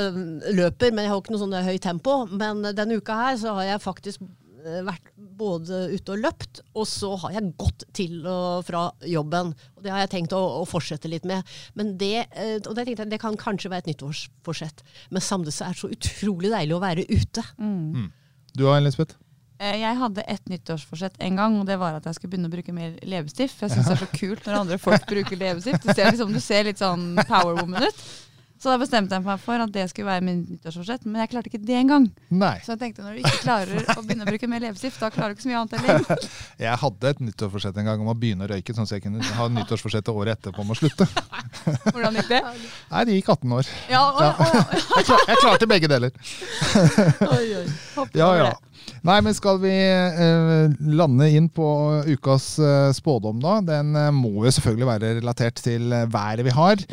løper, 0.58 0.96
men 0.96 1.06
jeg 1.06 1.14
har 1.14 1.22
ikke 1.22 1.36
noe 1.36 1.44
sånn 1.44 1.58
høyt 1.70 1.86
tempo. 1.86 2.24
Men 2.32 2.66
denne 2.74 2.98
uka 2.98 3.20
her 3.20 3.38
så 3.42 3.54
har 3.60 3.70
jeg 3.70 3.84
faktisk 3.86 4.30
vært 4.62 5.08
både 5.18 5.88
ute 5.90 6.14
og 6.14 6.20
løpt, 6.22 6.60
og 6.78 6.86
så 6.86 7.16
har 7.24 7.32
jeg 7.34 7.54
gått 7.58 7.88
til 7.98 8.20
og 8.30 8.66
fra 8.68 8.84
jobben. 9.10 9.56
Og 9.78 9.86
det 9.86 9.94
har 9.94 10.04
jeg 10.04 10.12
tenkt 10.14 10.36
å, 10.38 10.42
å 10.62 10.68
fortsette 10.70 11.10
litt 11.10 11.26
med. 11.30 11.46
Men 11.78 11.96
det, 12.02 12.28
og 12.68 12.76
det, 12.78 12.86
jeg, 12.92 13.10
det 13.10 13.22
kan 13.22 13.38
kanskje 13.42 13.74
være 13.74 13.86
et 13.86 13.94
nyttårsforsett. 13.94 14.86
Men 15.14 15.26
samtidig 15.26 15.58
så 15.58 15.66
er 15.66 15.74
det 15.74 15.82
så 15.82 15.94
utrolig 15.98 16.54
deilig 16.54 16.78
å 16.78 16.84
være 16.86 17.10
ute. 17.10 17.46
Du 18.58 18.68
og 18.68 18.78
Elisabeth? 18.78 19.18
Eh, 19.62 19.76
Jeg 19.78 19.98
hadde 20.00 20.24
et 20.26 20.48
nyttårsforsett 20.50 21.20
en 21.22 21.36
gang, 21.38 21.60
og 21.62 21.68
det 21.70 21.76
var 21.78 22.00
at 22.00 22.08
jeg 22.10 22.18
skulle 22.18 22.32
begynne 22.34 22.50
å 22.50 22.54
bruke 22.56 22.74
mer 22.74 22.96
leppestift. 23.06 23.60
Jeg 23.62 23.76
syns 23.76 23.86
det 23.92 23.94
er 23.94 24.02
så 24.02 24.10
kult 24.16 24.48
når 24.48 24.60
andre 24.64 24.78
folk 24.82 25.06
bruker 25.10 25.38
leppestift. 25.38 25.86
Du 25.86 25.94
ser, 25.94 26.10
liksom, 26.10 26.34
du 26.34 26.42
ser 26.42 26.66
litt 26.66 26.82
sånn 26.82 27.12
power 27.30 27.60
woman 27.60 27.86
ut. 27.86 28.02
Så 28.62 28.70
da 28.70 28.78
bestemte 28.78 29.18
jeg 29.18 29.26
meg 29.26 29.40
for 29.42 29.58
at 29.64 29.72
det 29.74 29.88
skulle 29.90 30.06
være 30.06 30.22
min 30.22 30.44
nyttårsforsett, 30.46 31.08
men 31.10 31.24
jeg 31.24 31.32
klarte 31.32 31.50
ikke 31.50 31.60
det 31.66 31.80
engang. 31.80 32.04
Så 32.62 32.76
jeg 32.76 32.82
tenkte 32.84 33.02
når 33.02 33.16
du 33.18 33.22
ikke 33.24 33.40
klarer 33.42 33.88
å 33.96 34.04
begynne 34.06 34.28
å 34.28 34.30
bruke 34.30 34.50
mer 34.52 34.62
leppestift, 34.62 35.00
da 35.02 35.10
klarer 35.14 35.34
du 35.34 35.40
ikke 35.40 35.46
så 35.48 35.50
mye 35.50 35.62
annet 35.64 35.78
heller. 35.82 36.26
Jeg 36.62 36.78
hadde 36.84 37.10
et 37.10 37.24
nyttårsforsett 37.26 37.80
en 37.82 37.88
gang 37.90 38.04
om 38.04 38.12
å 38.12 38.16
begynne 38.22 38.46
å 38.46 38.52
røyke, 38.52 38.76
sånn 38.78 38.86
at 38.86 38.92
jeg 38.94 39.02
kunne 39.02 39.26
ha 39.34 39.48
nyttårsforsettet 39.50 40.12
året 40.14 40.38
etterpå 40.38 40.62
om 40.62 40.74
å 40.74 40.78
slutte. 40.78 41.08
Hvordan 41.96 42.20
gikk 42.20 42.30
det? 42.30 42.42
Nei, 42.92 43.02
det 43.10 43.16
gikk 43.18 43.32
18 43.34 43.56
år. 43.58 43.72
Ja, 43.90 44.02
å, 44.14 44.28
å, 44.30 44.50
Jeg, 45.00 45.08
klar, 45.08 45.24
jeg 45.32 45.42
klarte 45.42 45.70
begge 45.72 45.90
deler. 45.90 46.14
oi, 47.32 47.46
oi. 47.64 47.66
Ja, 48.14 48.30
ja. 48.38 48.52
Nei, 49.06 49.18
men 49.26 49.34
skal 49.38 49.58
vi 49.62 49.72
eh, 49.74 50.76
lande 51.02 51.30
inn 51.34 51.50
på 51.54 51.66
ukas 52.12 52.54
eh, 52.62 52.92
spådom, 52.94 53.42
da? 53.42 53.58
Den 53.66 53.96
eh, 53.98 54.12
må 54.14 54.46
jo 54.46 54.54
selvfølgelig 54.54 54.90
være 54.92 55.12
relatert 55.18 55.62
til 55.66 55.90
eh, 55.98 56.06
været 56.14 56.46
vi 56.46 56.54
har. 56.54 56.86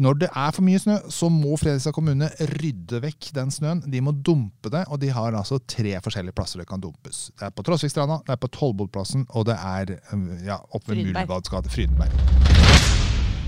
Når 0.00 0.18
det 0.24 0.28
er 0.30 0.54
for 0.56 0.66
mye 0.66 0.80
snø, 0.82 0.96
så 1.12 1.30
må 1.32 1.56
Fredrikstad 1.60 1.94
kommune 1.96 2.28
rydde 2.56 3.00
vekk 3.04 3.30
den 3.36 3.52
snøen. 3.54 3.82
De 3.90 4.02
må 4.04 4.14
dumpe 4.26 4.72
det, 4.72 4.84
og 4.90 5.00
de 5.02 5.12
har 5.14 5.36
altså 5.38 5.60
tre 5.62 5.96
forskjellige 6.04 6.36
plasser 6.36 6.62
det 6.62 6.68
kan 6.70 6.82
dumpes. 6.82 7.28
Det 7.36 7.48
er 7.48 7.54
på 7.54 7.64
Trosvikstranda, 7.66 8.20
det 8.26 8.36
er 8.36 8.42
på 8.42 8.50
Tollbodplassen, 8.56 9.26
og 9.36 9.48
det 9.50 9.56
er 9.56 9.96
ja, 10.46 10.60
oppe 10.76 10.96
ved. 10.96 11.14
Gate, 11.16 11.72
Frydenberg. 11.72 12.12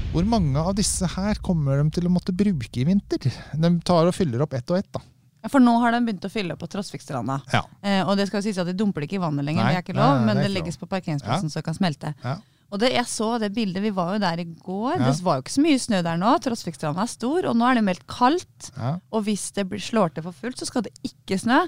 Hvor 0.08 0.24
mange 0.24 0.56
av 0.62 0.72
disse 0.78 1.08
her 1.18 1.38
kommer 1.44 1.82
de 1.82 1.92
til 1.98 2.08
å 2.08 2.12
måtte 2.12 2.32
bruke 2.32 2.80
i 2.80 2.86
vinter? 2.88 3.28
De 3.52 3.70
tar 3.84 4.08
og 4.08 4.16
fyller 4.16 4.44
opp 4.44 4.56
ett 4.56 4.70
og 4.72 4.80
ett, 4.80 4.88
da. 4.94 5.02
Ja, 5.44 5.50
For 5.52 5.62
nå 5.62 5.76
har 5.82 5.94
de 5.94 6.00
begynt 6.06 6.24
å 6.26 6.30
fylle 6.32 6.56
på 6.58 6.66
Trosvikstranda. 6.70 7.38
Ja. 7.52 7.60
Eh, 7.84 8.00
og 8.02 8.16
det 8.18 8.26
skal 8.28 8.40
jo 8.40 8.48
sies 8.48 8.58
at 8.58 8.66
de 8.66 8.74
dumper 8.78 9.04
det 9.04 9.10
ikke 9.10 9.20
i 9.20 9.22
vannet 9.22 9.46
lenger, 9.46 9.62
Nei, 9.62 9.74
det 9.74 9.82
er 9.82 9.84
ikke 9.86 9.98
lov, 9.98 10.14
nei, 10.16 10.24
men 10.26 10.40
det 10.40 10.48
det 10.48 10.54
legges 10.56 10.80
på 10.80 10.88
parkeringsplassen 10.90 11.52
så 11.52 11.60
det 11.60 11.68
kan 11.68 11.76
smelte. 11.76 12.14
Ja. 12.24 12.38
Og 12.68 12.80
det, 12.82 12.90
jeg 12.92 13.08
så 13.08 13.30
det 13.40 13.48
bildet, 13.56 13.80
vi 13.80 13.92
var 13.96 14.14
jo 14.14 14.20
der 14.22 14.42
i 14.42 14.44
går. 14.44 14.98
Ja. 14.98 15.08
Det 15.08 15.24
var 15.24 15.38
jo 15.38 15.44
ikke 15.46 15.54
så 15.56 15.64
mye 15.64 15.80
snø 15.80 16.02
der 16.04 16.18
nå. 16.20 16.34
Trosvikstranda 16.44 17.04
er 17.04 17.10
stor, 17.10 17.48
og 17.48 17.56
nå 17.56 17.64
er 17.68 17.78
det 17.78 17.84
meldt 17.86 18.04
kaldt. 18.10 18.70
Ja. 18.76 18.98
Og 19.08 19.24
hvis 19.28 19.46
det 19.56 19.64
blir, 19.70 19.80
slår 19.80 20.12
til 20.12 20.26
for 20.26 20.36
fullt, 20.36 20.60
så 20.60 20.68
skal 20.68 20.84
det 20.84 20.92
ikke 21.06 21.40
snø. 21.40 21.62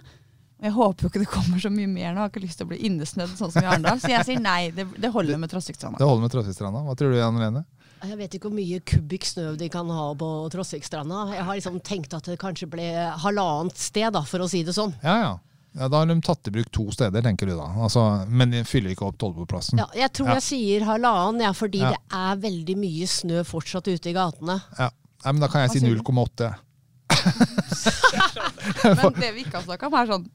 Jeg 0.60 0.74
håper 0.76 1.06
jo 1.06 1.08
ikke 1.08 1.22
det 1.22 1.30
kommer 1.32 1.60
så 1.62 1.70
mye 1.72 1.88
mer 1.88 2.12
nå. 2.12 2.18
Jeg 2.18 2.20
har 2.20 2.32
ikke 2.34 2.42
lyst 2.44 2.60
til 2.60 2.68
å 2.68 2.70
bli 2.74 2.82
innesnødd 2.84 3.32
sånn 3.32 3.52
som 3.54 3.64
i 3.64 3.68
Arendal. 3.70 4.00
Så 4.02 4.12
jeg 4.12 4.26
sier 4.28 4.42
nei, 4.44 4.68
det, 4.76 4.84
det 5.00 5.08
holder 5.14 5.40
med 5.40 5.48
Trosvikstranda. 5.52 5.96
Det 5.96 6.08
holder 6.08 6.26
med 6.26 6.34
Trosvikstranda. 6.34 6.82
Hva 6.84 6.96
tror 7.00 7.14
du, 7.14 7.16
Jan-Lene? 7.16 7.64
Jeg 8.00 8.16
vet 8.16 8.34
ikke 8.36 8.48
hvor 8.48 8.56
mye 8.56 8.80
kubikk 8.84 9.26
snø 9.28 9.54
de 9.60 9.68
kan 9.72 9.88
ha 9.92 10.06
på 10.20 10.28
Trosvikstranda. 10.52 11.30
Jeg 11.32 11.46
har 11.48 11.56
liksom 11.56 11.80
tenkt 11.84 12.12
at 12.16 12.28
det 12.28 12.36
kanskje 12.40 12.68
ble 12.72 12.90
halvannet 13.24 13.80
sted, 13.80 14.12
da, 14.12 14.20
for 14.28 14.44
å 14.44 14.48
si 14.52 14.60
det 14.68 14.76
sånn. 14.76 14.92
Ja, 15.00 15.16
ja. 15.24 15.32
Ja 15.78 15.87
da 15.88 15.98
har 16.02 16.06
de 16.11 16.16
tatt 16.20 16.48
i 16.48 16.50
bruk 16.50 16.70
to 16.74 16.88
steder, 16.90 17.22
tenker 17.22 17.46
du 17.46 17.54
da. 17.56 17.68
Altså, 17.85 18.02
men 18.28 18.50
de 18.50 18.64
fyller 18.66 18.90
ikke 18.94 19.06
opp 19.06 19.18
Tollbodplassen. 19.22 19.78
Ja, 19.78 19.87
jeg 19.94 20.12
tror 20.12 20.26
Ja. 20.33 20.35
jeg 20.40 20.42
sier 20.48 20.85
halvannen, 20.88 21.40
ja, 21.42 21.52
fordi 21.52 21.78
Ja. 21.85 21.90
det 21.90 22.00
er 22.12 22.37
veldig 22.42 22.76
mye 22.76 23.06
snø 23.06 23.44
fortsatt 23.46 23.87
ute 23.88 24.11
i 24.11 24.12
gatene. 24.16 24.61
Ja. 24.78 24.90
Men 25.26 25.40
da 25.40 25.48
kan 25.48 25.61
jeg 25.62 25.70
si 25.70 25.78
Hva 25.80 25.87
sier 25.87 25.96
du? 25.96 26.02
0,8. 26.02 26.54
Men 29.02 29.12
det 29.20 29.30
vi 29.35 29.44
ikke 29.44 29.59
har 29.61 29.66
snakka 29.66 29.87
om, 29.90 29.94
er 30.00 30.06
sånn 30.11 30.26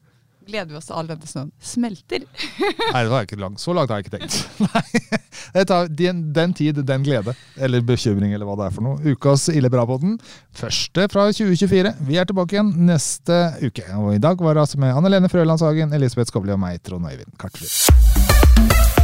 Gleder 0.46 0.70
vi 0.70 0.78
oss 0.78 0.86
til 0.86 0.94
all 0.94 1.08
denne 1.10 1.26
snøen 1.26 1.48
smelter? 1.58 2.22
Nei, 2.94 3.00
det 3.02 3.10
var 3.10 3.26
ikke 3.26 3.38
langt. 3.40 3.58
Så 3.62 3.74
langt 3.74 3.90
har 3.90 3.98
jeg 3.98 4.06
ikke 4.06 4.18
tenkt. 4.18 4.36
Nei. 4.66 5.64
Tar 5.66 5.90
den, 5.90 6.20
den 6.36 6.54
tid, 6.54 6.78
den 6.86 7.06
glede. 7.06 7.34
Eller 7.58 7.82
bekymring, 7.86 8.34
eller 8.36 8.46
hva 8.46 8.54
det 8.60 8.68
er 8.68 8.76
for 8.76 8.86
noe. 8.86 9.14
Ukas 9.16 9.48
Ille 9.50 9.70
bra-podden. 9.72 10.18
Første 10.56 11.08
fra 11.12 11.26
2024. 11.32 11.96
Vi 12.06 12.20
er 12.20 12.28
tilbake 12.30 12.58
igjen 12.58 12.70
neste 12.86 13.40
uke. 13.64 13.88
Og 13.98 14.14
i 14.14 14.22
dag 14.22 14.38
var 14.42 14.54
det 14.54 14.66
altså 14.66 14.82
med 14.82 14.94
Anne 14.94 15.10
Lene 15.12 15.32
Frølandshagen, 15.32 15.94
Elisabeth 15.96 16.30
Skobli 16.30 16.54
og 16.54 16.62
meg, 16.62 16.78
Trond 16.86 17.10
Øyvind 17.10 17.34
Karterud. 17.42 18.95